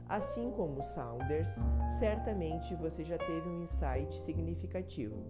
Assim 0.08 0.52
como 0.52 0.82
Saunders, 0.82 1.56
certamente 2.00 2.76
você 2.76 3.06
já 3.06 3.18
teve 3.18 3.48
um 3.48 3.62
insight 3.62 4.14
significativo. 4.14 5.24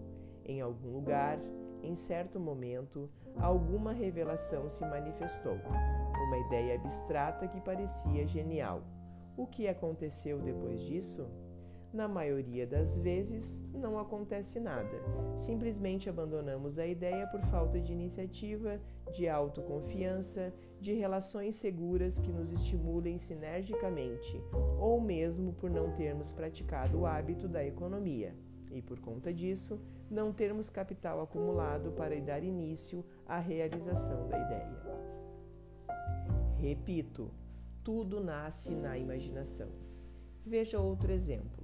Em 0.46 0.62
algum 0.62 0.92
lugar, 0.92 1.38
em 1.84 1.96
certo 1.96 2.40
momento, 2.40 3.10
alguma 3.38 3.92
revelação 3.92 4.68
se 4.68 4.84
manifestou, 4.86 5.58
uma 6.28 6.38
ideia 6.38 6.76
abstrata 6.76 7.48
que 7.48 7.62
parecia 7.62 8.26
genial. 8.26 8.82
O 9.38 9.46
que 9.46 9.68
aconteceu 9.68 10.40
depois 10.40 10.82
disso? 10.82 11.30
Na 11.92 12.08
maioria 12.08 12.68
das 12.68 12.96
vezes, 13.00 13.64
não 13.74 13.98
acontece 13.98 14.60
nada. 14.60 15.02
Simplesmente 15.36 16.08
abandonamos 16.08 16.78
a 16.78 16.86
ideia 16.86 17.26
por 17.26 17.42
falta 17.46 17.82
de 17.82 17.92
iniciativa, 17.92 18.80
de 19.12 19.28
autoconfiança, 19.28 20.54
de 20.80 20.94
relações 20.94 21.56
seguras 21.56 22.20
que 22.20 22.32
nos 22.32 22.52
estimulem 22.52 23.18
sinergicamente, 23.18 24.40
ou 24.80 25.02
mesmo 25.02 25.52
por 25.54 25.68
não 25.72 25.92
termos 25.92 26.32
praticado 26.32 27.00
o 27.00 27.06
hábito 27.08 27.48
da 27.48 27.66
economia 27.66 28.36
e, 28.72 28.84
por 28.84 29.00
conta 29.00 29.34
disso, 29.34 29.82
não 30.12 30.32
termos 30.32 30.70
capital 30.70 31.20
acumulado 31.22 31.92
para 31.94 32.20
dar 32.22 32.44
início 32.44 33.04
à 33.26 33.40
realização 33.40 34.28
da 34.28 34.38
ideia. 34.38 34.80
Repito, 36.56 37.32
tudo 37.84 38.20
nasce 38.20 38.76
na 38.76 38.96
imaginação. 38.96 39.70
Veja 40.46 40.80
outro 40.80 41.12
exemplo 41.12 41.59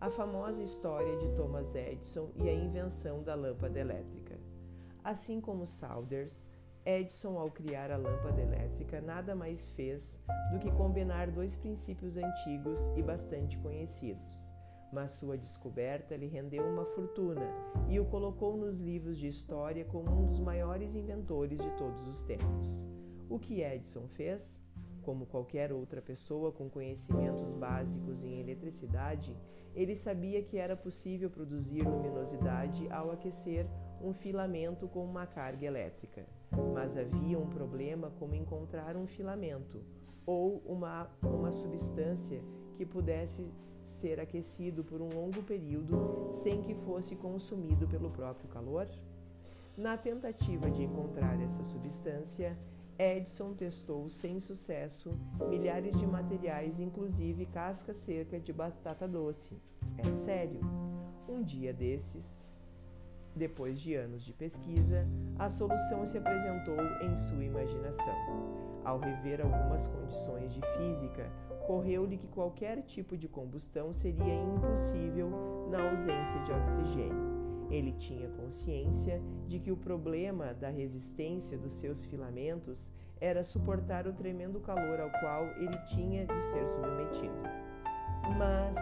a 0.00 0.10
famosa 0.10 0.62
história 0.62 1.16
de 1.16 1.28
Thomas 1.34 1.74
Edison 1.74 2.30
e 2.36 2.48
a 2.48 2.54
invenção 2.54 3.22
da 3.22 3.34
lâmpada 3.34 3.80
elétrica. 3.80 4.38
Assim 5.02 5.40
como 5.40 5.66
Saunders, 5.66 6.48
Edison, 6.84 7.36
ao 7.36 7.50
criar 7.50 7.90
a 7.90 7.96
lâmpada 7.96 8.40
elétrica, 8.40 9.00
nada 9.00 9.34
mais 9.34 9.66
fez 9.70 10.20
do 10.52 10.58
que 10.58 10.70
combinar 10.70 11.30
dois 11.30 11.56
princípios 11.56 12.16
antigos 12.16 12.92
e 12.96 13.02
bastante 13.02 13.58
conhecidos: 13.58 14.54
mas 14.92 15.12
sua 15.12 15.36
descoberta 15.36 16.16
lhe 16.16 16.26
rendeu 16.26 16.64
uma 16.64 16.84
fortuna 16.84 17.46
e 17.88 17.98
o 17.98 18.04
colocou 18.06 18.56
nos 18.56 18.78
livros 18.78 19.18
de 19.18 19.26
história 19.26 19.84
como 19.84 20.10
um 20.10 20.26
dos 20.26 20.38
maiores 20.38 20.94
inventores 20.94 21.58
de 21.58 21.70
todos 21.76 22.06
os 22.06 22.22
tempos. 22.22 22.86
O 23.28 23.38
que 23.38 23.62
Edison 23.62 24.06
fez? 24.08 24.62
Como 25.08 25.24
qualquer 25.24 25.72
outra 25.72 26.02
pessoa 26.02 26.52
com 26.52 26.68
conhecimentos 26.68 27.54
básicos 27.54 28.22
em 28.22 28.40
eletricidade, 28.40 29.34
ele 29.74 29.96
sabia 29.96 30.42
que 30.42 30.58
era 30.58 30.76
possível 30.76 31.30
produzir 31.30 31.80
luminosidade 31.80 32.86
ao 32.92 33.10
aquecer 33.10 33.66
um 34.02 34.12
filamento 34.12 34.86
com 34.86 35.02
uma 35.02 35.26
carga 35.26 35.64
elétrica. 35.64 36.26
Mas 36.74 36.94
havia 36.94 37.38
um 37.38 37.48
problema 37.48 38.12
como 38.18 38.34
encontrar 38.34 38.98
um 38.98 39.06
filamento 39.06 39.82
ou 40.26 40.62
uma, 40.66 41.08
uma 41.22 41.52
substância 41.52 42.42
que 42.76 42.84
pudesse 42.84 43.50
ser 43.82 44.20
aquecido 44.20 44.84
por 44.84 45.00
um 45.00 45.08
longo 45.08 45.42
período 45.42 46.32
sem 46.34 46.60
que 46.60 46.74
fosse 46.74 47.16
consumido 47.16 47.88
pelo 47.88 48.10
próprio 48.10 48.46
calor? 48.50 48.86
Na 49.74 49.96
tentativa 49.96 50.70
de 50.70 50.82
encontrar 50.82 51.40
essa 51.40 51.64
substância, 51.64 52.58
Edison 52.98 53.54
testou 53.54 54.10
sem 54.10 54.40
sucesso 54.40 55.10
milhares 55.48 55.96
de 55.96 56.04
materiais, 56.04 56.80
inclusive 56.80 57.46
casca 57.46 57.94
seca 57.94 58.40
de 58.40 58.52
batata 58.52 59.06
doce. 59.06 59.56
É 59.98 60.14
sério. 60.16 60.60
Um 61.28 61.40
dia 61.40 61.72
desses, 61.72 62.44
depois 63.36 63.78
de 63.80 63.94
anos 63.94 64.24
de 64.24 64.32
pesquisa, 64.32 65.06
a 65.38 65.48
solução 65.48 66.04
se 66.04 66.18
apresentou 66.18 66.76
em 67.02 67.16
sua 67.16 67.44
imaginação. 67.44 68.16
Ao 68.84 68.98
rever 68.98 69.42
algumas 69.42 69.86
condições 69.86 70.52
de 70.52 70.60
física, 70.76 71.30
correu-lhe 71.68 72.16
que 72.16 72.26
qualquer 72.26 72.82
tipo 72.82 73.16
de 73.16 73.28
combustão 73.28 73.92
seria 73.92 74.34
impossível 74.34 75.30
na 75.70 75.90
ausência 75.90 76.42
de 76.42 76.52
oxigênio. 76.52 77.37
Ele 77.70 77.92
tinha 77.92 78.28
consciência 78.30 79.20
de 79.46 79.58
que 79.58 79.70
o 79.70 79.76
problema 79.76 80.54
da 80.54 80.68
resistência 80.68 81.58
dos 81.58 81.74
seus 81.74 82.04
filamentos 82.04 82.90
era 83.20 83.44
suportar 83.44 84.06
o 84.06 84.12
tremendo 84.12 84.60
calor 84.60 85.00
ao 85.00 85.10
qual 85.10 85.44
ele 85.58 85.76
tinha 85.86 86.26
de 86.26 86.44
ser 86.44 86.66
submetido. 86.68 87.42
Mas 88.38 88.76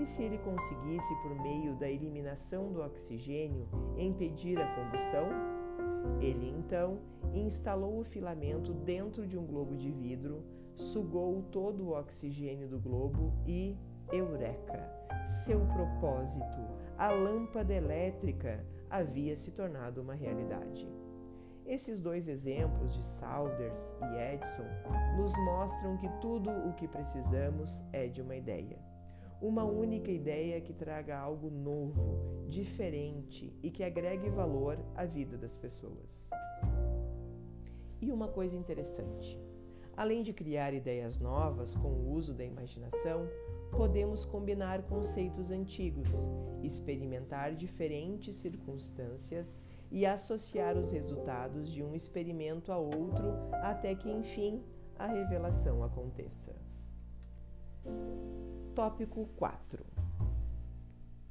e 0.00 0.06
se 0.06 0.22
ele 0.22 0.38
conseguisse, 0.38 1.14
por 1.16 1.34
meio 1.42 1.74
da 1.74 1.88
eliminação 1.88 2.72
do 2.72 2.80
oxigênio, 2.80 3.68
impedir 3.98 4.58
a 4.58 4.74
combustão? 4.74 5.28
Ele 6.20 6.48
então 6.58 6.98
instalou 7.34 8.00
o 8.00 8.04
filamento 8.04 8.72
dentro 8.72 9.26
de 9.26 9.36
um 9.38 9.44
globo 9.44 9.76
de 9.76 9.90
vidro, 9.90 10.42
sugou 10.74 11.42
todo 11.50 11.88
o 11.88 11.98
oxigênio 11.98 12.66
do 12.66 12.78
globo 12.78 13.32
e, 13.46 13.76
eureka! 14.10 14.88
Seu 15.26 15.60
propósito, 15.66 16.79
a 17.00 17.08
lâmpada 17.08 17.72
elétrica, 17.72 18.62
havia 18.90 19.34
se 19.34 19.52
tornado 19.52 20.02
uma 20.02 20.12
realidade. 20.12 20.86
Esses 21.64 22.02
dois 22.02 22.28
exemplos 22.28 22.92
de 22.92 23.02
Saunders 23.02 23.94
e 24.02 24.34
Edison 24.34 24.66
nos 25.16 25.32
mostram 25.46 25.96
que 25.96 26.10
tudo 26.20 26.50
o 26.50 26.74
que 26.74 26.86
precisamos 26.86 27.82
é 27.90 28.06
de 28.06 28.20
uma 28.20 28.36
ideia. 28.36 28.78
Uma 29.40 29.64
única 29.64 30.10
ideia 30.10 30.60
que 30.60 30.74
traga 30.74 31.16
algo 31.18 31.48
novo, 31.48 32.44
diferente 32.46 33.50
e 33.62 33.70
que 33.70 33.82
agregue 33.82 34.28
valor 34.28 34.78
à 34.94 35.06
vida 35.06 35.38
das 35.38 35.56
pessoas. 35.56 36.28
E 37.98 38.12
uma 38.12 38.28
coisa 38.28 38.58
interessante: 38.58 39.40
além 39.96 40.22
de 40.22 40.34
criar 40.34 40.74
ideias 40.74 41.18
novas 41.18 41.74
com 41.74 41.88
o 41.88 42.12
uso 42.12 42.34
da 42.34 42.44
imaginação, 42.44 43.26
podemos 43.70 44.24
combinar 44.24 44.82
conceitos 44.82 45.50
antigos, 45.50 46.30
experimentar 46.62 47.54
diferentes 47.54 48.36
circunstâncias 48.36 49.62
e 49.90 50.06
associar 50.06 50.76
os 50.76 50.92
resultados 50.92 51.70
de 51.70 51.82
um 51.82 51.94
experimento 51.94 52.70
a 52.70 52.78
outro 52.78 53.34
até 53.62 53.94
que, 53.94 54.10
enfim, 54.10 54.62
a 54.98 55.06
revelação 55.06 55.82
aconteça. 55.82 56.54
Tópico 58.74 59.26
4 59.36 59.84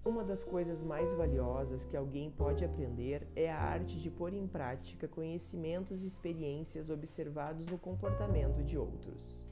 Uma 0.03 0.23
das 0.23 0.43
coisas 0.43 0.81
mais 0.81 1.13
valiosas 1.13 1.85
que 1.85 1.95
alguém 1.95 2.31
pode 2.31 2.65
aprender 2.65 3.27
é 3.35 3.51
a 3.51 3.59
arte 3.59 3.99
de 3.99 4.09
pôr 4.09 4.33
em 4.33 4.47
prática 4.47 5.07
conhecimentos 5.07 6.03
e 6.03 6.07
experiências 6.07 6.89
observados 6.89 7.67
no 7.67 7.77
comportamento 7.77 8.63
de 8.63 8.77
outros. 8.77 9.48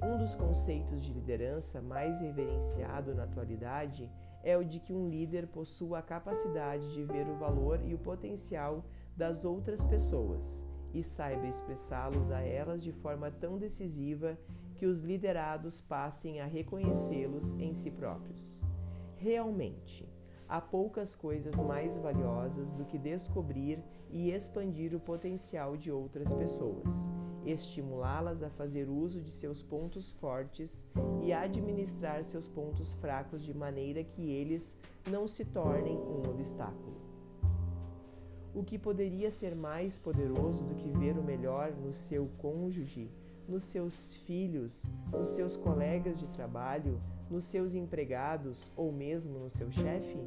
Um 0.00 0.16
dos 0.16 0.34
conceitos 0.34 1.02
de 1.02 1.12
liderança 1.12 1.82
mais 1.82 2.20
reverenciado 2.20 3.14
na 3.14 3.24
atualidade 3.24 4.10
é 4.42 4.56
o 4.56 4.64
de 4.64 4.80
que 4.80 4.92
um 4.92 5.08
líder 5.08 5.46
possua 5.46 5.98
a 5.98 6.02
capacidade 6.02 6.92
de 6.92 7.04
ver 7.04 7.28
o 7.28 7.36
valor 7.36 7.80
e 7.84 7.94
o 7.94 7.98
potencial 7.98 8.84
das 9.16 9.44
outras 9.44 9.82
pessoas 9.84 10.66
e 10.94 11.02
saiba 11.02 11.46
expressá-los 11.46 12.30
a 12.30 12.40
elas 12.40 12.82
de 12.82 12.92
forma 12.92 13.30
tão 13.30 13.58
decisiva 13.58 14.38
que 14.76 14.86
os 14.86 15.00
liderados 15.00 15.80
passem 15.80 16.40
a 16.40 16.46
reconhecê-los 16.46 17.54
em 17.54 17.72
si 17.74 17.90
próprios. 17.90 18.62
Realmente, 19.16 20.11
há 20.52 20.60
poucas 20.60 21.16
coisas 21.16 21.60
mais 21.62 21.96
valiosas 21.96 22.74
do 22.74 22.84
que 22.84 22.98
descobrir 22.98 23.82
e 24.10 24.30
expandir 24.30 24.94
o 24.94 25.00
potencial 25.00 25.76
de 25.76 25.90
outras 25.90 26.32
pessoas 26.32 27.10
estimulá-las 27.44 28.42
a 28.42 28.50
fazer 28.50 28.88
uso 28.88 29.20
de 29.20 29.30
seus 29.30 29.62
pontos 29.62 30.12
fortes 30.12 30.86
e 31.22 31.32
administrar 31.32 32.22
seus 32.24 32.48
pontos 32.48 32.92
fracos 32.92 33.42
de 33.42 33.52
maneira 33.52 34.04
que 34.04 34.30
eles 34.30 34.78
não 35.10 35.26
se 35.26 35.44
tornem 35.44 35.96
um 35.96 36.30
obstáculo. 36.30 37.00
O 38.54 38.62
que 38.62 38.78
poderia 38.78 39.30
ser 39.30 39.56
mais 39.56 39.98
poderoso 39.98 40.64
do 40.64 40.74
que 40.74 40.90
ver 40.90 41.18
o 41.18 41.24
melhor 41.24 41.72
no 41.72 41.92
seu 41.92 42.28
cônjuge, 42.38 43.10
nos 43.48 43.64
seus 43.64 44.16
filhos, 44.18 44.94
nos 45.10 45.30
seus 45.30 45.56
colegas 45.56 46.16
de 46.18 46.30
trabalho, 46.30 47.00
nos 47.32 47.46
seus 47.46 47.74
empregados 47.74 48.70
ou 48.76 48.92
mesmo 48.92 49.38
no 49.38 49.50
seu 49.50 49.70
chefe? 49.72 50.18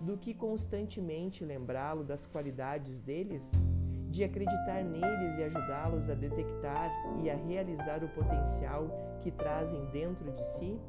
Do 0.00 0.16
que 0.16 0.32
constantemente 0.32 1.44
lembrá-lo 1.44 2.04
das 2.04 2.26
qualidades 2.26 3.00
deles? 3.00 3.66
de 4.08 4.24
acreditar 4.24 4.82
neles 4.82 5.38
e 5.38 5.42
ajudá-los 5.42 6.08
a 6.08 6.14
detectar 6.14 6.90
e 7.22 7.28
a 7.28 7.36
realizar 7.36 8.02
o 8.02 8.08
potencial 8.08 8.88
que 9.20 9.30
trazem 9.30 9.84
dentro 9.90 10.32
de 10.32 10.42
si? 10.42 10.80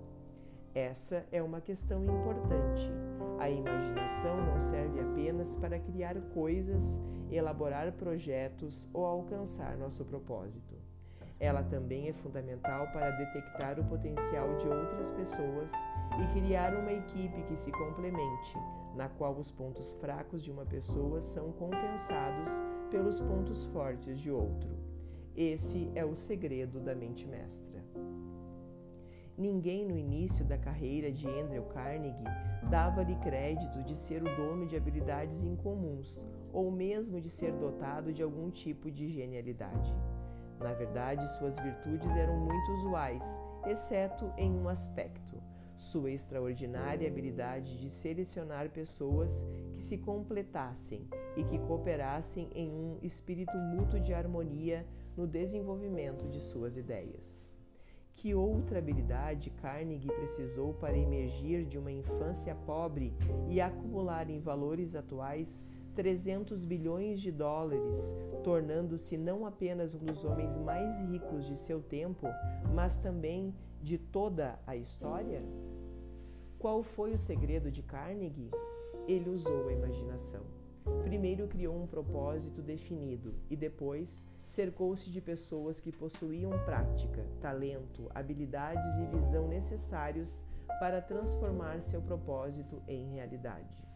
Essa 0.73 1.25
é 1.29 1.43
uma 1.43 1.59
questão 1.59 2.03
importante. 2.05 2.89
A 3.39 3.49
imaginação 3.49 4.37
não 4.45 4.61
serve 4.61 5.01
apenas 5.01 5.57
para 5.57 5.77
criar 5.77 6.15
coisas, 6.33 7.01
elaborar 7.29 7.91
projetos 7.91 8.87
ou 8.93 9.05
alcançar 9.05 9.75
nosso 9.75 10.05
propósito. 10.05 10.76
Ela 11.39 11.63
também 11.63 12.07
é 12.07 12.13
fundamental 12.13 12.87
para 12.87 13.11
detectar 13.11 13.79
o 13.79 13.85
potencial 13.85 14.55
de 14.55 14.67
outras 14.67 15.11
pessoas 15.11 15.71
e 16.19 16.39
criar 16.39 16.73
uma 16.73 16.91
equipe 16.91 17.43
que 17.43 17.55
se 17.55 17.71
complemente, 17.71 18.57
na 18.95 19.07
qual 19.07 19.35
os 19.35 19.51
pontos 19.51 19.93
fracos 19.93 20.43
de 20.43 20.51
uma 20.51 20.65
pessoa 20.65 21.21
são 21.21 21.51
compensados 21.51 22.51
pelos 22.89 23.19
pontos 23.19 23.65
fortes 23.65 24.19
de 24.19 24.31
outro. 24.31 24.69
Esse 25.35 25.91
é 25.93 26.03
o 26.03 26.15
segredo 26.15 26.79
da 26.79 26.95
mente 26.95 27.27
mestra. 27.27 27.83
Ninguém 29.37 29.85
no 29.85 29.95
início 29.95 30.43
da 30.43 30.57
carreira 30.57 31.11
de 31.11 31.27
Andrew 31.29 31.61
Carnegie 31.65 32.23
dava-lhe 32.71 33.15
crédito 33.17 33.83
de 33.83 33.95
ser 33.95 34.23
o 34.23 34.35
dono 34.35 34.65
de 34.65 34.75
habilidades 34.75 35.43
incomuns 35.43 36.25
ou 36.51 36.71
mesmo 36.71 37.21
de 37.21 37.29
ser 37.29 37.53
dotado 37.53 38.11
de 38.11 38.23
algum 38.23 38.49
tipo 38.49 38.89
de 38.89 39.07
genialidade. 39.07 39.93
Na 40.59 40.73
verdade, 40.73 41.27
suas 41.37 41.57
virtudes 41.59 42.09
eram 42.15 42.37
muito 42.37 42.71
usuais, 42.73 43.23
exceto 43.65 44.31
em 44.37 44.51
um 44.51 44.67
aspecto: 44.67 45.41
sua 45.75 46.09
extraordinária 46.09 47.07
habilidade 47.07 47.79
de 47.79 47.89
selecionar 47.89 48.69
pessoas 48.69 49.45
que 49.75 49.83
se 49.83 49.97
completassem 49.97 51.07
e 51.35 51.43
que 51.43 51.59
cooperassem 51.59 52.49
em 52.55 52.71
um 52.71 52.97
espírito 53.03 53.55
mútuo 53.57 53.99
de 53.99 54.13
harmonia 54.13 54.85
no 55.15 55.27
desenvolvimento 55.27 56.27
de 56.27 56.39
suas 56.39 56.77
ideias. 56.77 57.53
Que 58.15 58.33
outra 58.33 58.79
habilidade 58.79 59.51
Carnegie 59.51 60.07
precisou 60.07 60.73
para 60.73 60.97
emergir 60.97 61.65
de 61.65 61.77
uma 61.77 61.91
infância 61.91 62.55
pobre 62.55 63.13
e 63.47 63.61
acumular 63.61 64.27
em 64.31 64.39
valores 64.39 64.95
atuais 64.95 65.63
300 65.97 66.63
bilhões 66.63 67.19
de 67.19 67.31
dólares, 67.31 68.13
tornando-se 68.43 69.17
não 69.17 69.47
apenas 69.47 69.95
um 69.95 70.05
dos 70.05 70.23
homens 70.23 70.55
mais 70.55 70.99
ricos 70.99 71.43
de 71.47 71.57
seu 71.57 71.81
tempo, 71.81 72.27
mas 72.71 72.99
também 72.99 73.51
de 73.81 73.97
toda 73.97 74.59
a 74.67 74.75
história? 74.75 75.41
Qual 76.59 76.83
foi 76.83 77.13
o 77.13 77.17
segredo 77.17 77.71
de 77.71 77.81
Carnegie? 77.81 78.51
Ele 79.07 79.27
usou 79.31 79.69
a 79.69 79.73
imaginação. 79.73 80.43
Primeiro 81.01 81.47
criou 81.47 81.75
um 81.75 81.87
propósito 81.87 82.61
definido 82.61 83.33
e 83.49 83.55
depois 83.55 84.23
cercou-se 84.45 85.09
de 85.09 85.19
pessoas 85.19 85.81
que 85.81 85.91
possuíam 85.91 86.51
prática, 86.63 87.25
talento, 87.41 88.07
habilidades 88.13 88.97
e 88.97 89.05
visão 89.07 89.47
necessários 89.47 90.43
para 90.79 91.01
transformar 91.01 91.81
seu 91.81 92.03
propósito 92.03 92.83
em 92.87 93.15
realidade. 93.15 93.87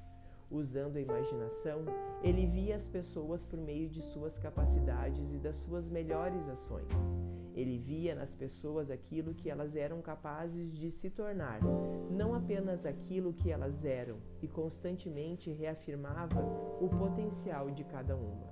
Usando 0.52 0.98
a 0.98 1.02
imaginação, 1.02 1.86
ele 2.22 2.46
via 2.46 2.76
as 2.76 2.90
pessoas 2.90 3.46
por 3.46 3.58
meio 3.58 3.88
de 3.88 4.02
suas 4.02 4.38
capacidades 4.38 5.34
e 5.34 5.38
das 5.38 5.56
suas 5.56 5.90
melhores 5.90 6.46
ações. 6.50 7.18
Ele 7.56 7.78
via 7.78 8.14
nas 8.14 8.36
pessoas 8.36 8.92
aquilo 8.92 9.34
que 9.34 9.50
elas 9.50 9.78
eram 9.78 10.02
capazes 10.02 10.74
de 10.74 10.92
se 10.92 11.10
tornar, 11.10 11.62
não 12.10 12.36
apenas 12.36 12.86
aquilo 12.86 13.34
que 13.34 13.50
elas 13.50 13.86
eram, 13.86 14.18
e 14.42 14.48
constantemente 14.48 15.54
reafirmava 15.54 16.42
o 16.82 16.90
potencial 16.90 17.72
de 17.72 17.86
cada 17.86 18.18
uma. 18.18 18.52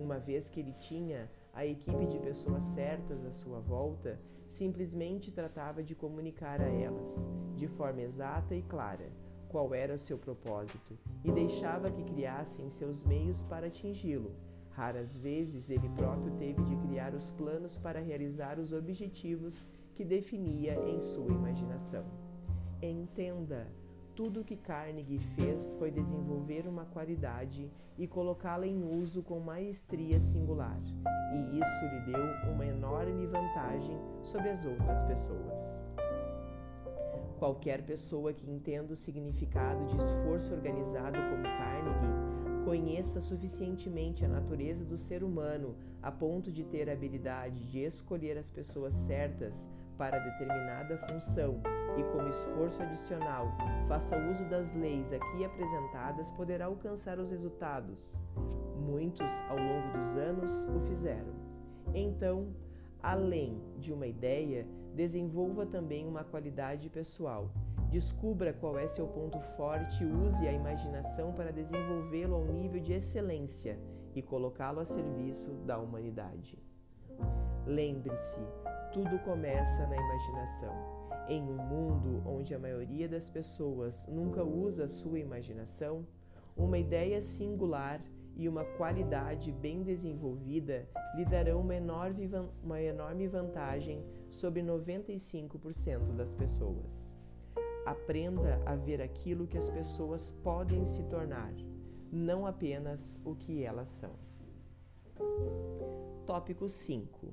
Uma 0.00 0.18
vez 0.18 0.48
que 0.48 0.60
ele 0.60 0.72
tinha 0.72 1.30
a 1.52 1.66
equipe 1.66 2.06
de 2.06 2.18
pessoas 2.18 2.64
certas 2.64 3.24
à 3.24 3.30
sua 3.30 3.60
volta, 3.60 4.18
simplesmente 4.46 5.30
tratava 5.30 5.82
de 5.82 5.94
comunicar 5.94 6.62
a 6.62 6.68
elas, 6.68 7.28
de 7.54 7.66
forma 7.66 8.00
exata 8.02 8.54
e 8.54 8.62
clara, 8.62 9.10
qual 9.56 9.74
era 9.74 9.96
seu 9.96 10.18
propósito 10.18 10.98
e 11.24 11.32
deixava 11.32 11.90
que 11.90 12.04
criassem 12.04 12.68
seus 12.68 13.02
meios 13.02 13.42
para 13.42 13.68
atingi-lo 13.68 14.30
Raras 14.72 15.16
vezes 15.16 15.70
ele 15.70 15.88
próprio 15.88 16.30
teve 16.32 16.62
de 16.62 16.76
criar 16.76 17.14
os 17.14 17.30
planos 17.30 17.78
para 17.78 17.98
realizar 17.98 18.58
os 18.58 18.74
objetivos 18.74 19.66
que 19.94 20.04
definia 20.04 20.74
em 20.86 21.00
sua 21.00 21.32
imaginação. 21.32 22.04
Entenda, 22.82 23.66
tudo 24.14 24.44
que 24.44 24.54
Carnegie 24.54 25.18
fez 25.18 25.72
foi 25.78 25.90
desenvolver 25.90 26.68
uma 26.68 26.84
qualidade 26.84 27.72
e 27.96 28.06
colocá-la 28.06 28.66
em 28.66 28.84
uso 28.84 29.22
com 29.22 29.40
maestria 29.40 30.20
singular, 30.20 30.78
e 31.32 31.58
isso 31.58 31.84
lhe 31.86 32.12
deu 32.12 32.52
uma 32.52 32.66
enorme 32.66 33.26
vantagem 33.26 33.98
sobre 34.22 34.50
as 34.50 34.62
outras 34.62 35.02
pessoas. 35.04 35.82
Qualquer 37.38 37.82
pessoa 37.82 38.32
que 38.32 38.50
entenda 38.50 38.92
o 38.92 38.96
significado 38.96 39.84
de 39.86 39.96
esforço 39.96 40.54
organizado 40.54 41.18
como 41.30 41.42
Carnegie 41.42 42.64
conheça 42.64 43.20
suficientemente 43.20 44.24
a 44.24 44.28
natureza 44.28 44.84
do 44.84 44.98
ser 44.98 45.22
humano 45.22 45.76
a 46.02 46.10
ponto 46.10 46.50
de 46.50 46.64
ter 46.64 46.88
a 46.88 46.94
habilidade 46.94 47.68
de 47.68 47.80
escolher 47.80 48.36
as 48.38 48.50
pessoas 48.50 48.94
certas 48.94 49.68
para 49.96 50.18
determinada 50.18 50.98
função 51.08 51.60
e, 51.96 52.02
como 52.12 52.28
esforço 52.28 52.82
adicional, 52.82 53.56
faça 53.86 54.18
uso 54.30 54.44
das 54.46 54.74
leis 54.74 55.12
aqui 55.12 55.44
apresentadas, 55.44 56.30
poderá 56.32 56.66
alcançar 56.66 57.18
os 57.18 57.30
resultados. 57.30 58.14
Muitos, 58.78 59.32
ao 59.48 59.56
longo 59.56 59.98
dos 59.98 60.16
anos, 60.16 60.64
o 60.66 60.80
fizeram. 60.80 61.34
Então, 61.94 62.48
além 63.02 63.60
de 63.78 63.92
uma 63.92 64.06
ideia, 64.06 64.66
desenvolva 64.96 65.64
também 65.64 66.08
uma 66.08 66.24
qualidade 66.24 66.90
pessoal 66.90 67.52
Descubra 67.90 68.52
qual 68.52 68.78
é 68.78 68.88
seu 68.88 69.06
ponto 69.06 69.38
forte 69.56 70.02
e 70.02 70.06
use 70.06 70.46
a 70.46 70.52
imaginação 70.52 71.32
para 71.32 71.52
desenvolvê-lo 71.52 72.34
ao 72.34 72.44
nível 72.44 72.80
de 72.80 72.92
excelência 72.92 73.78
e 74.14 74.20
colocá-lo 74.20 74.80
a 74.80 74.84
serviço 74.84 75.52
da 75.64 75.78
humanidade. 75.78 76.58
Lembre-se, 77.64 78.38
tudo 78.92 79.18
começa 79.20 79.86
na 79.86 79.96
imaginação. 79.96 80.74
Em 81.28 81.42
um 81.42 81.56
mundo 81.56 82.22
onde 82.26 82.54
a 82.54 82.58
maioria 82.58 83.08
das 83.08 83.30
pessoas 83.30 84.06
nunca 84.08 84.42
usa 84.42 84.88
sua 84.88 85.18
imaginação, 85.18 86.06
uma 86.56 86.78
ideia 86.78 87.22
singular 87.22 88.00
e 88.36 88.48
uma 88.48 88.64
qualidade 88.64 89.50
bem 89.50 89.82
desenvolvida 89.82 90.86
lhe 91.14 91.24
darão 91.24 91.60
uma 91.60 91.74
enorme, 91.74 92.30
uma 92.62 92.80
enorme 92.80 93.26
vantagem 93.26 94.04
sobre 94.30 94.62
95% 94.62 96.14
das 96.14 96.34
pessoas. 96.34 97.16
Aprenda 97.86 98.60
a 98.66 98.76
ver 98.76 99.00
aquilo 99.00 99.46
que 99.46 99.56
as 99.56 99.70
pessoas 99.70 100.32
podem 100.32 100.84
se 100.84 101.02
tornar, 101.04 101.54
não 102.12 102.46
apenas 102.46 103.20
o 103.24 103.34
que 103.34 103.62
elas 103.64 103.90
são. 103.90 104.12
Tópico 106.26 106.68
5. 106.68 107.32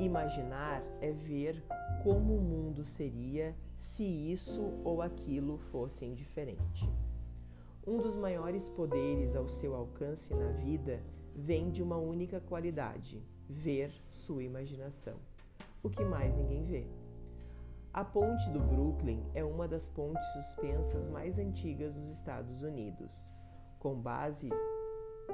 Imaginar 0.00 0.82
é 1.00 1.12
ver 1.12 1.62
como 2.02 2.36
o 2.36 2.40
mundo 2.40 2.84
seria 2.84 3.54
se 3.76 4.04
isso 4.04 4.62
ou 4.82 5.02
aquilo 5.02 5.58
fossem 5.58 6.14
diferente. 6.14 6.90
Um 7.86 7.98
dos 7.98 8.16
maiores 8.16 8.70
poderes 8.70 9.36
ao 9.36 9.46
seu 9.46 9.74
alcance 9.74 10.34
na 10.34 10.48
vida 10.52 11.02
vem 11.34 11.70
de 11.70 11.82
uma 11.82 11.98
única 11.98 12.40
qualidade: 12.40 13.22
ver 13.46 13.92
sua 14.08 14.42
imaginação. 14.42 15.18
O 15.82 15.90
que 15.90 16.02
mais 16.02 16.34
ninguém 16.34 16.64
vê. 16.64 16.86
A 17.92 18.02
ponte 18.02 18.48
do 18.50 18.58
Brooklyn 18.58 19.22
é 19.34 19.44
uma 19.44 19.68
das 19.68 19.86
pontes 19.86 20.26
suspensas 20.32 21.10
mais 21.10 21.38
antigas 21.38 21.94
dos 21.94 22.08
Estados 22.10 22.62
Unidos. 22.62 23.30
Com 23.78 24.00
base 24.00 24.48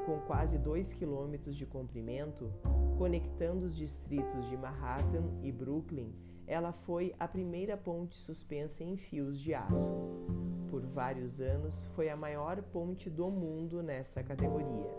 com 0.05 0.19
quase 0.21 0.59
2 0.59 0.93
quilômetros 0.95 1.57
de 1.57 1.67
comprimento, 1.67 2.53
conectando 2.99 3.65
os 3.65 3.77
distritos 3.77 4.49
de 4.49 4.57
Manhattan 4.57 5.39
e 5.43 5.53
Brooklyn, 5.53 6.13
ela 6.47 6.73
foi 6.73 7.15
a 7.19 7.29
primeira 7.29 7.77
ponte 7.77 8.19
suspensa 8.19 8.83
em 8.83 8.97
fios 8.97 9.39
de 9.39 9.55
aço. 9.55 9.95
Por 10.71 10.87
vários 10.87 11.41
anos, 11.41 11.87
foi 11.97 12.09
a 12.09 12.17
maior 12.17 12.63
ponte 12.63 13.11
do 13.11 13.29
mundo 13.29 13.83
nessa 13.83 14.23
categoria. 14.23 14.97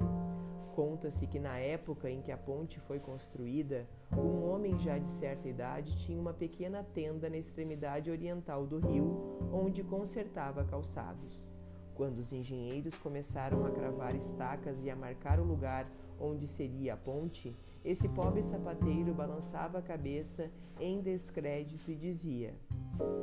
Conta-se 0.75 1.25
que 1.27 1.39
na 1.39 1.57
época 1.59 2.09
em 2.09 2.21
que 2.21 2.31
a 2.31 2.37
ponte 2.37 2.77
foi 2.81 2.99
construída, 2.99 3.87
um 4.11 4.49
homem 4.49 4.77
já 4.77 4.97
de 4.97 5.07
certa 5.07 5.47
idade 5.47 5.95
tinha 5.97 6.19
uma 6.19 6.33
pequena 6.33 6.83
tenda 6.93 7.29
na 7.29 7.37
extremidade 7.37 8.11
oriental 8.11 8.65
do 8.67 8.79
rio, 8.79 9.39
onde 9.51 9.81
consertava 9.81 10.65
calçados. 10.65 11.53
Quando 11.95 12.19
os 12.19 12.33
engenheiros 12.33 12.97
começaram 12.97 13.65
a 13.65 13.71
cravar 13.71 14.13
estacas 14.15 14.83
e 14.83 14.89
a 14.89 14.95
marcar 14.95 15.39
o 15.39 15.45
lugar 15.45 15.89
onde 16.19 16.47
seria 16.47 16.95
a 16.95 16.97
ponte, 16.97 17.55
esse 17.83 18.09
pobre 18.09 18.43
sapateiro 18.43 19.13
balançava 19.13 19.79
a 19.79 19.81
cabeça 19.81 20.49
em 20.79 21.01
descrédito 21.01 21.91
e 21.91 21.95
dizia: 21.95 22.53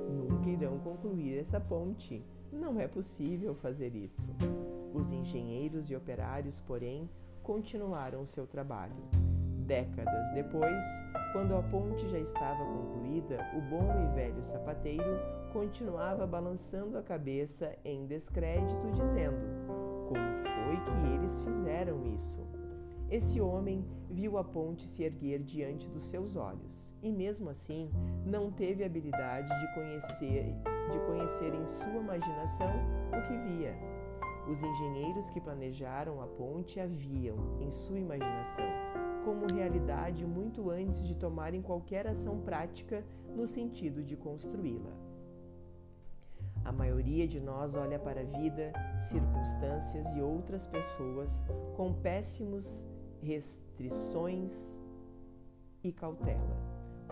Nunca 0.08 0.48
irão 0.48 0.78
concluir 0.78 1.38
essa 1.38 1.60
ponte. 1.60 2.24
Não 2.52 2.80
é 2.80 2.88
possível 2.88 3.54
fazer 3.54 3.94
isso. 3.94 4.28
Os 4.94 5.12
engenheiros 5.12 5.90
e 5.90 5.96
operários, 5.96 6.60
porém, 6.60 7.08
continuaram 7.42 8.24
seu 8.24 8.46
trabalho. 8.46 8.96
Décadas 9.66 10.30
depois, 10.32 10.84
quando 11.32 11.54
a 11.54 11.62
ponte 11.62 12.08
já 12.08 12.18
estava 12.18 12.64
concluída, 12.64 13.38
o 13.54 13.60
bom 13.60 13.86
e 14.02 14.14
velho 14.14 14.42
sapateiro 14.42 15.18
continuava 15.52 16.26
balançando 16.26 16.96
a 16.96 17.02
cabeça 17.02 17.76
em 17.84 18.06
descrédito, 18.06 18.90
dizendo: 18.92 19.36
Como 20.08 20.38
foi 20.42 20.76
que 20.84 21.14
eles 21.14 21.42
fizeram 21.42 22.02
isso? 22.14 22.47
Esse 23.10 23.40
homem 23.40 23.86
viu 24.10 24.36
a 24.36 24.44
ponte 24.44 24.82
se 24.82 25.02
erguer 25.02 25.42
diante 25.42 25.88
dos 25.88 26.06
seus 26.06 26.36
olhos 26.36 26.94
e, 27.02 27.10
mesmo 27.10 27.48
assim, 27.48 27.90
não 28.22 28.52
teve 28.52 28.84
habilidade 28.84 29.48
de 29.48 29.74
conhecer, 29.74 30.54
de 30.92 30.98
conhecer 31.06 31.54
em 31.54 31.66
sua 31.66 31.94
imaginação 31.94 32.70
o 33.08 33.22
que 33.26 33.38
via. 33.48 33.74
Os 34.46 34.62
engenheiros 34.62 35.30
que 35.30 35.40
planejaram 35.40 36.20
a 36.20 36.26
ponte 36.26 36.78
a 36.80 36.86
viam, 36.86 37.58
em 37.60 37.70
sua 37.70 37.98
imaginação, 37.98 38.66
como 39.24 39.46
realidade 39.54 40.26
muito 40.26 40.68
antes 40.68 41.06
de 41.06 41.14
tomarem 41.14 41.62
qualquer 41.62 42.06
ação 42.06 42.38
prática 42.40 43.02
no 43.34 43.46
sentido 43.46 44.02
de 44.02 44.16
construí-la. 44.16 44.92
A 46.62 46.72
maioria 46.72 47.26
de 47.26 47.40
nós 47.40 47.74
olha 47.74 47.98
para 47.98 48.20
a 48.20 48.24
vida, 48.24 48.70
circunstâncias 49.00 50.06
e 50.14 50.20
outras 50.20 50.66
pessoas 50.66 51.42
com 51.74 51.94
péssimos 51.94 52.86
restrições 53.22 54.80
e 55.82 55.92
cautela, 55.92 56.56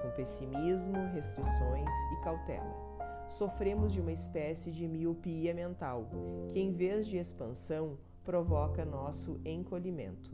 com 0.01 0.11
pessimismo, 0.11 0.97
restrições 1.14 1.90
e 2.12 2.25
cautela 2.25 2.87
sofremos 3.29 3.92
de 3.92 4.01
uma 4.01 4.12
espécie 4.12 4.71
de 4.71 4.87
miopia 4.87 5.53
mental, 5.53 6.09
que 6.53 6.61
em 6.61 6.73
vez 6.73 7.07
de 7.07 7.19
expansão 7.19 7.99
provoca 8.25 8.85
nosso 8.85 9.40
encolhimento. 9.45 10.31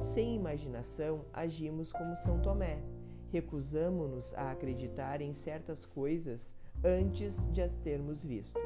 Sem 0.00 0.34
imaginação, 0.34 1.24
agimos 1.32 1.92
como 1.92 2.16
São 2.16 2.40
Tomé. 2.40 2.82
Recusamo-nos 3.30 4.34
a 4.34 4.50
acreditar 4.50 5.20
em 5.20 5.32
certas 5.32 5.84
coisas 5.84 6.54
antes 6.84 7.50
de 7.52 7.62
as 7.62 7.74
termos 7.76 8.24
visto, 8.24 8.60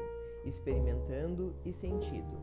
experimentando 0.45 1.55
e 1.65 1.71
sentido. 1.71 2.39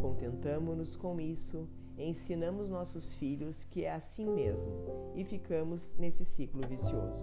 Contentamo-nos 0.00 0.96
com 0.96 1.20
isso, 1.20 1.68
ensinamos 1.98 2.68
nossos 2.68 3.12
filhos 3.12 3.64
que 3.64 3.84
é 3.84 3.92
assim 3.92 4.28
mesmo 4.28 4.72
e 5.14 5.24
ficamos 5.24 5.94
nesse 5.94 6.24
ciclo 6.24 6.66
vicioso 6.66 7.22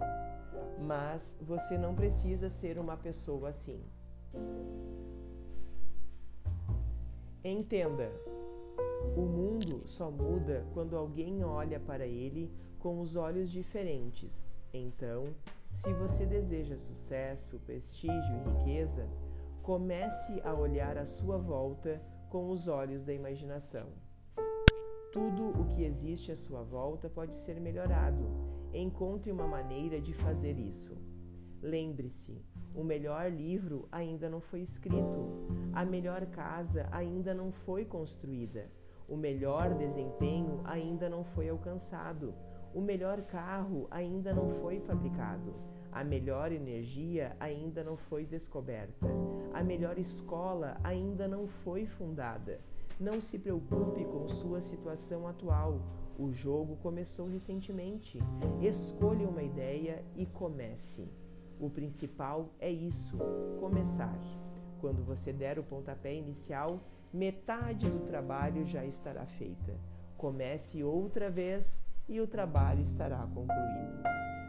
mas 0.82 1.38
você 1.40 1.78
não 1.78 1.94
precisa 1.94 2.50
ser 2.50 2.78
uma 2.78 2.96
pessoa 2.96 3.48
assim. 3.50 3.82
Entenda, 7.44 8.10
o 9.16 9.22
mundo 9.22 9.82
só 9.86 10.10
muda 10.10 10.66
quando 10.72 10.96
alguém 10.96 11.44
olha 11.44 11.80
para 11.80 12.06
ele 12.06 12.52
com 12.78 13.00
os 13.00 13.16
olhos 13.16 13.50
diferentes. 13.50 14.58
Então, 14.72 15.34
Se 15.74 15.90
você 15.94 16.26
deseja 16.26 16.76
sucesso, 16.76 17.58
prestígio 17.60 18.36
e 18.36 18.58
riqueza, 18.58 19.08
comece 19.62 20.38
a 20.44 20.52
olhar 20.52 20.98
à 20.98 21.06
sua 21.06 21.38
volta 21.38 21.98
com 22.28 22.50
os 22.50 22.68
olhos 22.68 23.06
da 23.06 23.14
imaginação. 23.14 23.88
Tudo 25.12 25.50
o 25.60 25.66
que 25.66 25.84
existe 25.84 26.32
à 26.32 26.36
sua 26.36 26.62
volta 26.62 27.06
pode 27.06 27.34
ser 27.34 27.60
melhorado. 27.60 28.24
Encontre 28.72 29.30
uma 29.30 29.46
maneira 29.46 30.00
de 30.00 30.14
fazer 30.14 30.58
isso. 30.58 30.96
Lembre-se, 31.60 32.42
o 32.74 32.82
melhor 32.82 33.30
livro 33.30 33.86
ainda 33.92 34.30
não 34.30 34.40
foi 34.40 34.62
escrito, 34.62 35.28
a 35.74 35.84
melhor 35.84 36.24
casa 36.28 36.88
ainda 36.90 37.34
não 37.34 37.52
foi 37.52 37.84
construída, 37.84 38.70
o 39.06 39.14
melhor 39.14 39.74
desempenho 39.74 40.62
ainda 40.64 41.10
não 41.10 41.22
foi 41.22 41.50
alcançado, 41.50 42.34
o 42.74 42.80
melhor 42.80 43.20
carro 43.20 43.86
ainda 43.90 44.32
não 44.32 44.48
foi 44.62 44.80
fabricado, 44.80 45.54
a 45.92 46.02
melhor 46.02 46.50
energia 46.52 47.36
ainda 47.38 47.84
não 47.84 47.98
foi 47.98 48.24
descoberta, 48.24 49.08
a 49.52 49.62
melhor 49.62 49.98
escola 49.98 50.80
ainda 50.82 51.28
não 51.28 51.46
foi 51.46 51.84
fundada. 51.84 52.71
Não 53.00 53.20
se 53.20 53.38
preocupe 53.38 54.04
com 54.04 54.28
sua 54.28 54.60
situação 54.60 55.26
atual. 55.26 55.80
O 56.18 56.32
jogo 56.32 56.76
começou 56.76 57.26
recentemente. 57.26 58.18
Escolha 58.60 59.28
uma 59.28 59.42
ideia 59.42 60.04
e 60.14 60.26
comece. 60.26 61.08
O 61.58 61.70
principal 61.70 62.50
é 62.60 62.70
isso: 62.70 63.18
começar. 63.58 64.18
Quando 64.80 65.04
você 65.04 65.32
der 65.32 65.58
o 65.58 65.64
pontapé 65.64 66.14
inicial, 66.14 66.80
metade 67.12 67.88
do 67.88 68.00
trabalho 68.06 68.64
já 68.64 68.84
estará 68.84 69.26
feita. 69.26 69.74
Comece 70.16 70.82
outra 70.82 71.30
vez 71.30 71.84
e 72.08 72.20
o 72.20 72.26
trabalho 72.26 72.82
estará 72.82 73.18
concluído. 73.18 74.02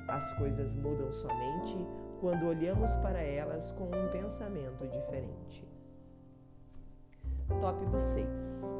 As 0.08 0.34
coisas 0.34 0.76
mudam 0.76 1.12
somente 1.12 1.78
quando 2.20 2.46
olhamos 2.46 2.96
para 2.98 3.22
elas 3.22 3.72
com 3.72 3.86
um 3.86 4.12
pensamento 4.12 4.88
diferente. 4.88 5.73
Tópico 7.48 7.98
6. 7.98 8.74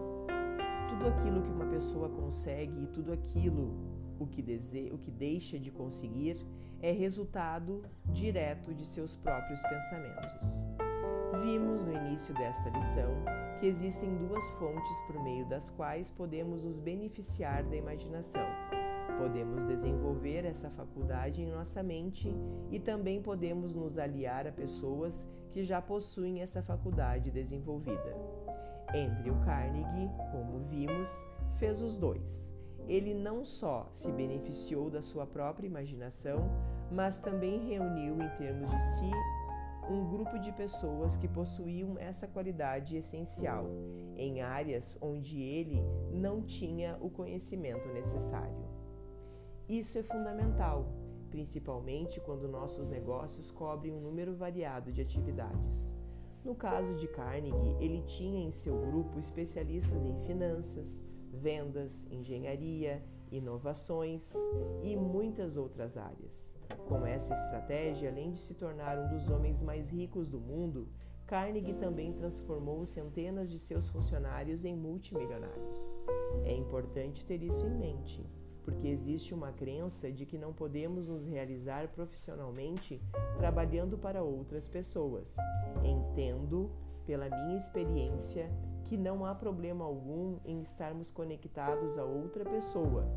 Tudo 0.90 1.08
aquilo 1.08 1.42
que 1.42 1.52
uma 1.52 1.66
pessoa 1.66 2.10
consegue 2.10 2.84
e 2.84 2.88
tudo 2.88 3.12
aquilo 3.12 3.74
o 4.20 4.28
que, 4.28 4.42
deseja, 4.42 4.94
o 4.94 4.98
que 4.98 5.12
deixa 5.12 5.60
de 5.60 5.72
conseguir 5.72 6.38
é 6.82 6.92
resultado 6.92 7.82
direto 8.06 8.74
de 8.74 8.86
seus 8.86 9.16
próprios 9.16 9.62
pensamentos. 9.62 10.68
Vimos 11.44 11.86
no 11.86 11.94
início 11.94 12.34
desta 12.36 12.70
lição 12.70 13.12
que 13.60 13.66
existem 13.66 14.16
duas 14.18 14.50
fontes 14.52 15.02
por 15.08 15.22
meio 15.24 15.46
das 15.48 15.70
quais 15.70 16.12
podemos 16.12 16.64
nos 16.64 16.80
beneficiar 16.80 17.64
da 17.64 17.76
imaginação. 17.76 18.46
Podemos 19.18 19.64
desenvolver 19.64 20.46
essa 20.46 20.70
faculdade 20.70 21.42
em 21.42 21.48
nossa 21.48 21.82
mente 21.84 22.34
e 22.72 22.80
também 22.80 23.22
podemos 23.22 23.76
nos 23.76 23.98
aliar 23.98 24.48
a 24.48 24.52
pessoas 24.52 25.28
que 25.52 25.64
já 25.64 25.82
possuem 25.82 26.42
essa 26.42 26.62
faculdade 26.62 27.32
desenvolvida. 27.32 28.43
Andrew 28.96 29.36
Carnegie, 29.44 30.12
como 30.32 30.60
vimos, 30.70 31.10
fez 31.58 31.82
os 31.82 31.98
dois. 31.98 32.54
Ele 32.88 33.14
não 33.14 33.44
só 33.44 33.90
se 33.92 34.12
beneficiou 34.12 34.90
da 34.90 35.02
sua 35.02 35.26
própria 35.26 35.66
imaginação, 35.66 36.50
mas 36.92 37.18
também 37.18 37.68
reuniu 37.68 38.22
em 38.22 38.30
termos 38.38 38.70
de 38.70 38.82
si 38.84 39.12
um 39.90 40.08
grupo 40.10 40.38
de 40.40 40.52
pessoas 40.52 41.18
que 41.18 41.28
possuíam 41.28 41.98
essa 41.98 42.28
qualidade 42.28 42.96
essencial 42.96 43.70
em 44.16 44.42
áreas 44.42 44.98
onde 45.02 45.42
ele 45.42 45.82
não 46.12 46.42
tinha 46.42 46.98
o 47.02 47.10
conhecimento 47.10 47.88
necessário. 47.90 48.64
Isso 49.68 49.98
é 49.98 50.04
fundamental, 50.04 50.86
principalmente 51.30 52.20
quando 52.22 52.48
nossos 52.48 52.90
negócios 52.90 53.50
cobrem 53.50 53.94
um 53.94 54.00
número 54.00 54.36
variado 54.36 54.92
de 54.92 55.02
atividades. 55.02 55.94
No 56.44 56.54
caso 56.54 56.96
de 56.96 57.08
Carnegie, 57.08 57.78
ele 57.80 58.02
tinha 58.02 58.46
em 58.46 58.52
seu 58.52 58.78
grupo 58.78 59.18
especialistas 59.18 60.06
em 60.06 60.16
finanças, 60.26 61.02
vendas, 61.32 62.06
engenharia, 62.12 63.04
inovações 63.32 64.34
e 64.84 64.96
muitas 64.96 65.56
outras 65.56 65.98
áreas. 65.98 66.56
Com 66.88 67.06
essa 67.06 67.34
estratégia, 67.34 68.10
além 68.10 68.32
de 68.32 68.40
se 68.40 68.54
tornar 68.54 69.00
um 69.00 69.08
dos 69.08 69.30
homens 69.30 69.62
mais 69.62 69.90
ricos 69.90 70.30
do 70.30 70.40
mundo, 70.40 70.90
Carnegie 71.26 71.74
também 71.76 72.12
transformou 72.12 72.86
centenas 72.86 73.50
de 73.50 73.58
seus 73.58 73.88
funcionários 73.88 74.66
em 74.66 74.76
multimilionários. 74.76 75.98
É 76.44 76.54
importante 76.54 77.26
ter 77.26 77.42
isso 77.42 77.66
em 77.66 77.78
mente 77.78 78.24
porque 78.64 78.88
existe 78.88 79.34
uma 79.34 79.52
crença 79.52 80.12
de 80.12 80.26
que 80.26 80.38
não 80.38 80.54
podemos 80.54 81.10
nos 81.10 81.26
realizar 81.26 81.90
profissionalmente 81.90 83.02
trabalhando 83.38 83.98
para 83.98 84.24
outras 84.24 84.68
pessoas. 84.68 85.36
Entendo, 85.84 86.72
pela 87.06 87.30
minha 87.30 87.58
experiência, 87.58 88.50
que 88.86 88.98
não 88.98 89.26
há 89.26 89.36
problema 89.36 89.84
algum 89.84 90.40
em 90.46 90.62
estarmos 90.62 91.12
conectados 91.12 91.98
a 91.98 92.04
outra 92.04 92.46
pessoa 92.46 93.08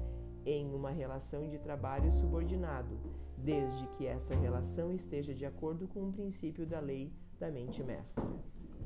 em 0.45 0.73
uma 0.73 0.91
relação 0.91 1.49
de 1.49 1.59
trabalho 1.59 2.11
subordinado, 2.13 2.99
desde 3.37 3.87
que 3.89 4.07
essa 4.07 4.35
relação 4.35 4.93
esteja 4.93 5.35
de 5.35 5.45
acordo 5.45 5.89
com 5.89 6.09
o 6.09 6.13
princípio 6.13 6.65
da 6.65 6.79
lei 6.79 7.13
da 7.39 7.51
mente 7.51 7.83
mestra. 7.83 8.25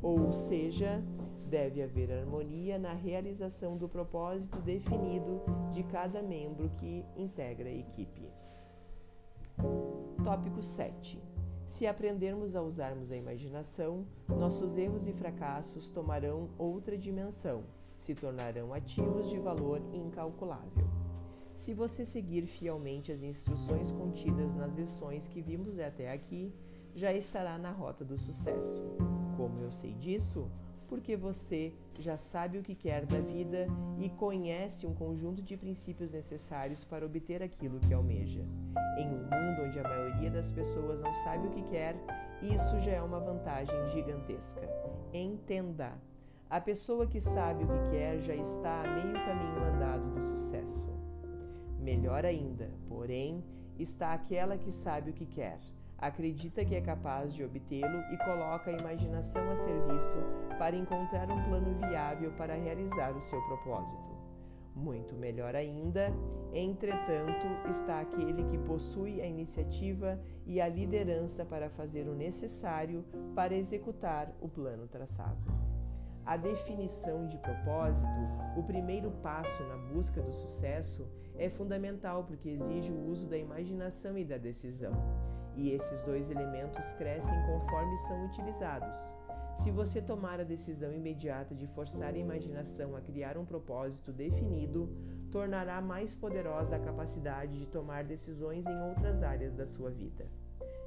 Ou 0.02 0.32
seja, 0.32 1.02
deve 1.48 1.82
haver 1.82 2.12
harmonia 2.12 2.78
na 2.78 2.92
realização 2.92 3.76
do 3.76 3.88
propósito 3.88 4.58
definido 4.60 5.42
de 5.72 5.82
cada 5.82 6.22
membro 6.22 6.70
que 6.78 7.04
integra 7.16 7.68
a 7.68 7.72
equipe. 7.72 8.22
Tópico 10.24 10.62
7. 10.62 11.20
Se 11.66 11.86
aprendermos 11.86 12.56
a 12.56 12.62
usarmos 12.62 13.12
a 13.12 13.16
imaginação, 13.16 14.04
nossos 14.28 14.76
erros 14.76 15.06
e 15.06 15.12
fracassos 15.12 15.90
tomarão 15.90 16.48
outra 16.58 16.96
dimensão, 16.96 17.62
se 17.96 18.14
tornarão 18.14 18.72
ativos 18.72 19.28
de 19.28 19.38
valor 19.38 19.80
incalculável. 19.92 20.88
Se 21.54 21.74
você 21.74 22.04
seguir 22.04 22.46
fielmente 22.46 23.12
as 23.12 23.22
instruções 23.22 23.92
contidas 23.92 24.54
nas 24.54 24.76
lições 24.76 25.28
que 25.28 25.42
vimos 25.42 25.78
até 25.78 26.10
aqui, 26.10 26.52
já 26.94 27.12
estará 27.12 27.58
na 27.58 27.70
rota 27.70 28.04
do 28.04 28.18
sucesso. 28.18 28.82
Como 29.40 29.62
eu 29.62 29.72
sei 29.72 29.94
disso? 29.94 30.50
Porque 30.86 31.16
você 31.16 31.72
já 31.98 32.18
sabe 32.18 32.58
o 32.58 32.62
que 32.62 32.74
quer 32.74 33.06
da 33.06 33.18
vida 33.20 33.66
e 33.98 34.10
conhece 34.10 34.86
um 34.86 34.92
conjunto 34.92 35.40
de 35.40 35.56
princípios 35.56 36.12
necessários 36.12 36.84
para 36.84 37.06
obter 37.06 37.42
aquilo 37.42 37.80
que 37.80 37.94
almeja. 37.94 38.44
Em 38.98 39.08
um 39.08 39.22
mundo 39.22 39.62
onde 39.64 39.78
a 39.78 39.82
maioria 39.82 40.30
das 40.30 40.52
pessoas 40.52 41.00
não 41.00 41.14
sabe 41.14 41.46
o 41.46 41.50
que 41.52 41.62
quer, 41.62 41.96
isso 42.42 42.78
já 42.80 42.90
é 42.92 43.00
uma 43.00 43.18
vantagem 43.18 43.88
gigantesca. 43.88 44.68
Entenda! 45.10 45.94
A 46.50 46.60
pessoa 46.60 47.06
que 47.06 47.18
sabe 47.18 47.64
o 47.64 47.66
que 47.66 47.90
quer 47.92 48.20
já 48.20 48.34
está 48.34 48.82
a 48.82 48.94
meio 48.94 49.14
caminho 49.24 49.74
andado 49.74 50.10
do 50.10 50.20
sucesso. 50.20 50.90
Melhor 51.78 52.26
ainda, 52.26 52.70
porém, 52.90 53.42
está 53.78 54.12
aquela 54.12 54.58
que 54.58 54.70
sabe 54.70 55.12
o 55.12 55.14
que 55.14 55.24
quer 55.24 55.58
acredita 56.00 56.64
que 56.64 56.74
é 56.74 56.80
capaz 56.80 57.34
de 57.34 57.44
obtê-lo 57.44 58.02
e 58.10 58.16
coloca 58.16 58.70
a 58.70 58.78
imaginação 58.78 59.50
a 59.50 59.54
serviço 59.54 60.18
para 60.58 60.74
encontrar 60.74 61.30
um 61.30 61.42
plano 61.44 61.74
viável 61.74 62.32
para 62.32 62.54
realizar 62.54 63.14
o 63.14 63.20
seu 63.20 63.40
propósito. 63.42 64.18
Muito 64.74 65.14
melhor 65.14 65.54
ainda, 65.54 66.10
entretanto, 66.54 67.46
está 67.68 68.00
aquele 68.00 68.44
que 68.44 68.56
possui 68.56 69.20
a 69.20 69.26
iniciativa 69.26 70.18
e 70.46 70.60
a 70.60 70.68
liderança 70.68 71.44
para 71.44 71.68
fazer 71.68 72.08
o 72.08 72.14
necessário 72.14 73.04
para 73.34 73.54
executar 73.54 74.32
o 74.40 74.48
plano 74.48 74.86
traçado. 74.86 75.38
A 76.24 76.36
definição 76.36 77.26
de 77.26 77.36
propósito, 77.38 78.08
o 78.56 78.62
primeiro 78.62 79.10
passo 79.22 79.62
na 79.64 79.76
busca 79.76 80.22
do 80.22 80.32
sucesso, 80.32 81.06
é 81.36 81.48
fundamental 81.48 82.24
porque 82.24 82.48
exige 82.48 82.92
o 82.92 83.06
uso 83.08 83.26
da 83.26 83.36
imaginação 83.36 84.16
e 84.16 84.24
da 84.24 84.38
decisão 84.38 84.92
e 85.60 85.74
esses 85.74 86.02
dois 86.04 86.30
elementos 86.30 86.90
crescem 86.94 87.34
conforme 87.46 87.96
são 87.98 88.24
utilizados. 88.24 88.96
Se 89.54 89.70
você 89.70 90.00
tomar 90.00 90.40
a 90.40 90.44
decisão 90.44 90.90
imediata 90.90 91.54
de 91.54 91.66
forçar 91.66 92.14
a 92.14 92.18
imaginação 92.18 92.96
a 92.96 93.00
criar 93.00 93.36
um 93.36 93.44
propósito 93.44 94.10
definido, 94.10 94.88
tornará 95.30 95.82
mais 95.82 96.16
poderosa 96.16 96.76
a 96.76 96.80
capacidade 96.80 97.58
de 97.58 97.66
tomar 97.66 98.04
decisões 98.04 98.66
em 98.66 98.82
outras 98.88 99.22
áreas 99.22 99.52
da 99.52 99.66
sua 99.66 99.90
vida. 99.90 100.26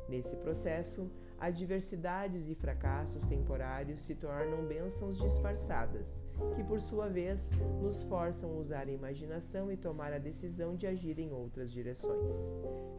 Nesse 0.09 0.35
processo, 0.37 1.09
adversidades 1.43 2.47
e 2.47 2.55
fracassos 2.55 3.21
temporários 3.23 3.99
se 3.99 4.15
tornam 4.15 4.65
bênçãos 4.65 5.17
disfarçadas, 5.17 6.23
que 6.55 6.63
por 6.63 6.79
sua 6.79 7.09
vez 7.09 7.51
nos 7.81 8.01
forçam 8.03 8.51
a 8.51 8.53
usar 8.53 8.87
a 8.87 8.91
imaginação 8.91 9.69
e 9.69 9.75
tomar 9.75 10.13
a 10.13 10.17
decisão 10.17 10.73
de 10.73 10.87
agir 10.87 11.19
em 11.19 11.33
outras 11.33 11.69
direções. 11.69 12.33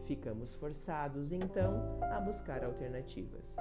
Ficamos 0.05 0.53
forçados, 0.53 1.31
então, 1.31 1.99
a 2.03 2.21
buscar 2.21 2.63
alternativas. 2.63 3.55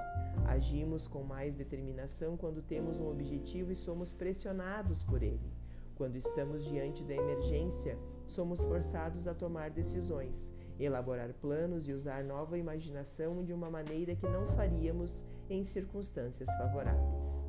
Agimos 0.46 1.08
com 1.08 1.22
mais 1.22 1.56
determinação 1.56 2.36
quando 2.36 2.60
temos 2.60 3.00
um 3.00 3.08
objetivo 3.08 3.72
e 3.72 3.76
somos 3.76 4.12
pressionados 4.12 5.02
por 5.02 5.22
ele. 5.22 5.50
Quando 5.94 6.16
estamos 6.16 6.62
diante 6.62 7.02
da 7.04 7.14
emergência, 7.14 7.98
somos 8.26 8.62
forçados 8.62 9.26
a 9.26 9.32
tomar 9.32 9.70
decisões 9.70 10.53
elaborar 10.78 11.32
planos 11.34 11.88
e 11.88 11.92
usar 11.92 12.24
nova 12.24 12.58
imaginação 12.58 13.44
de 13.44 13.52
uma 13.52 13.70
maneira 13.70 14.14
que 14.14 14.26
não 14.26 14.48
faríamos 14.48 15.24
em 15.48 15.62
circunstâncias 15.64 16.48
favoráveis. 16.56 17.46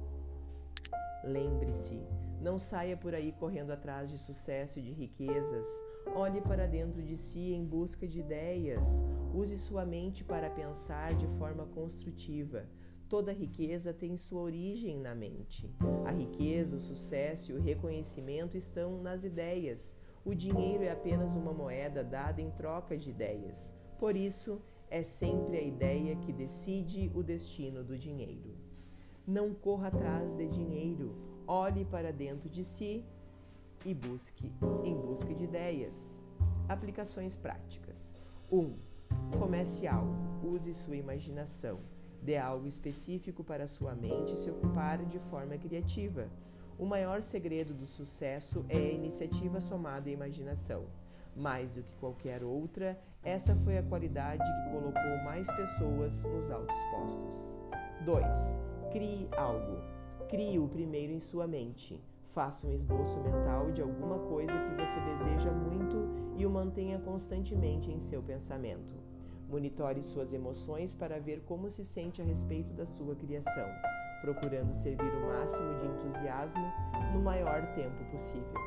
Lembre-se, 1.23 1.99
não 2.39 2.59
saia 2.59 2.95
por 2.95 3.15
aí 3.15 3.31
correndo 3.31 3.71
atrás 3.71 4.11
de 4.11 4.17
sucesso 4.17 4.77
e 4.77 4.81
de 4.81 4.91
riquezas. 4.91 5.67
Olhe 6.13 6.39
para 6.41 6.67
dentro 6.67 7.01
de 7.01 7.17
si 7.17 7.53
em 7.53 7.65
busca 7.65 8.07
de 8.07 8.19
ideias. 8.19 9.03
Use 9.33 9.57
sua 9.57 9.83
mente 9.85 10.23
para 10.23 10.49
pensar 10.49 11.15
de 11.15 11.27
forma 11.39 11.65
construtiva. 11.65 12.65
Toda 13.09 13.31
riqueza 13.31 13.93
tem 13.93 14.17
sua 14.17 14.41
origem 14.41 14.99
na 14.99 15.15
mente. 15.15 15.73
A 16.05 16.11
riqueza, 16.11 16.75
o 16.75 16.79
sucesso 16.79 17.51
e 17.51 17.55
o 17.55 17.61
reconhecimento 17.61 18.55
estão 18.57 19.01
nas 19.01 19.23
ideias. 19.23 19.97
O 20.25 20.33
dinheiro 20.33 20.83
é 20.83 20.89
apenas 20.89 21.35
uma 21.35 21.53
moeda 21.53 22.03
dada 22.03 22.41
em 22.41 22.49
troca 22.49 22.97
de 22.97 23.11
ideias. 23.11 23.75
Por 23.99 24.17
isso, 24.17 24.59
é 24.89 25.03
sempre 25.03 25.55
a 25.57 25.61
ideia 25.61 26.15
que 26.15 26.33
decide 26.33 27.11
o 27.13 27.21
destino 27.21 27.83
do 27.83 27.95
dinheiro. 27.95 28.55
Não 29.27 29.53
corra 29.53 29.89
atrás 29.89 30.35
de 30.35 30.47
dinheiro, 30.47 31.15
olhe 31.45 31.85
para 31.85 32.11
dentro 32.11 32.49
de 32.49 32.63
si 32.63 33.05
e 33.85 33.93
busque 33.93 34.51
em 34.83 34.95
busca 34.95 35.31
de 35.31 35.43
ideias. 35.43 36.23
Aplicações 36.67 37.35
práticas. 37.35 38.19
1. 38.51 38.57
Um, 38.57 38.75
comece 39.37 39.85
algo, 39.85 40.15
use 40.43 40.73
sua 40.73 40.95
imaginação. 40.95 41.79
Dê 42.19 42.37
algo 42.37 42.65
específico 42.65 43.43
para 43.43 43.67
sua 43.67 43.93
mente 43.93 44.35
se 44.35 44.49
ocupar 44.49 45.05
de 45.05 45.19
forma 45.19 45.55
criativa. 45.55 46.31
O 46.77 46.85
maior 46.85 47.23
segredo 47.23 47.73
do 47.73 47.87
sucesso 47.87 48.65
é 48.67 48.77
a 48.77 48.91
iniciativa 48.91 49.61
somada 49.61 50.09
à 50.09 50.11
imaginação. 50.11 50.83
Mais 51.33 51.71
do 51.71 51.81
que 51.81 51.95
qualquer 51.95 52.43
outra, 52.43 52.99
essa 53.23 53.55
foi 53.55 53.77
a 53.77 53.83
qualidade 53.83 54.43
que 54.43 54.71
colocou 54.71 55.23
mais 55.23 55.47
pessoas 55.55 56.25
nos 56.25 56.51
altos 56.51 56.77
postos. 56.91 57.59
2. 58.03 58.25
Crie 58.91 59.29
algo. 59.37 59.77
Crie-o 60.27 60.67
primeiro 60.67 61.13
em 61.13 61.19
sua 61.19 61.47
mente. 61.47 62.03
Faça 62.31 62.67
um 62.67 62.73
esboço 62.73 63.21
mental 63.21 63.71
de 63.71 63.81
alguma 63.81 64.19
coisa 64.27 64.51
que 64.51 64.75
você 64.75 64.99
deseja 64.99 65.51
muito 65.53 66.09
e 66.35 66.45
o 66.45 66.49
mantenha 66.49 66.99
constantemente 66.99 67.89
em 67.89 67.99
seu 67.99 68.21
pensamento. 68.21 68.93
Monitore 69.47 70.03
suas 70.03 70.33
emoções 70.33 70.93
para 70.93 71.21
ver 71.21 71.41
como 71.45 71.69
se 71.69 71.85
sente 71.85 72.21
a 72.21 72.25
respeito 72.25 72.73
da 72.73 72.85
sua 72.85 73.15
criação 73.15 73.94
procurando 74.21 74.73
servir 74.73 75.13
o 75.13 75.27
máximo 75.27 75.79
de 75.79 75.87
entusiasmo 75.87 76.65
no 77.13 77.21
maior 77.21 77.73
tempo 77.73 78.03
possível. 78.11 78.59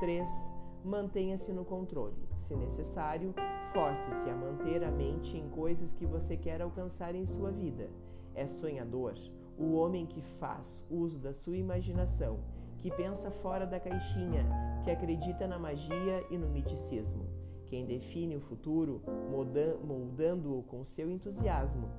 3. 0.00 0.50
Mantenha-se 0.84 1.52
no 1.52 1.64
controle. 1.64 2.28
Se 2.36 2.54
necessário, 2.54 3.34
force-se 3.72 4.30
a 4.30 4.34
manter 4.34 4.84
a 4.84 4.90
mente 4.90 5.36
em 5.36 5.48
coisas 5.48 5.92
que 5.92 6.06
você 6.06 6.36
quer 6.36 6.62
alcançar 6.62 7.14
em 7.14 7.26
sua 7.26 7.50
vida. 7.50 7.90
É 8.34 8.46
sonhador, 8.46 9.14
o 9.58 9.74
homem 9.74 10.06
que 10.06 10.22
faz 10.22 10.86
uso 10.88 11.18
da 11.18 11.32
sua 11.32 11.56
imaginação, 11.56 12.38
que 12.78 12.90
pensa 12.92 13.30
fora 13.30 13.66
da 13.66 13.80
caixinha, 13.80 14.46
que 14.84 14.90
acredita 14.90 15.48
na 15.48 15.58
magia 15.58 16.24
e 16.30 16.38
no 16.38 16.48
miticismo. 16.48 17.26
Quem 17.66 17.84
define 17.84 18.36
o 18.36 18.40
futuro, 18.40 19.02
moldando-o 19.84 20.62
com 20.62 20.84
seu 20.84 21.10
entusiasmo. 21.10 21.90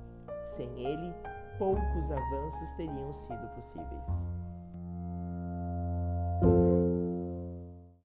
Sem 0.42 0.80
ele, 0.80 1.14
poucos 1.60 2.10
avanços 2.10 2.72
teriam 2.72 3.12
sido 3.12 3.46
possíveis. 3.54 4.39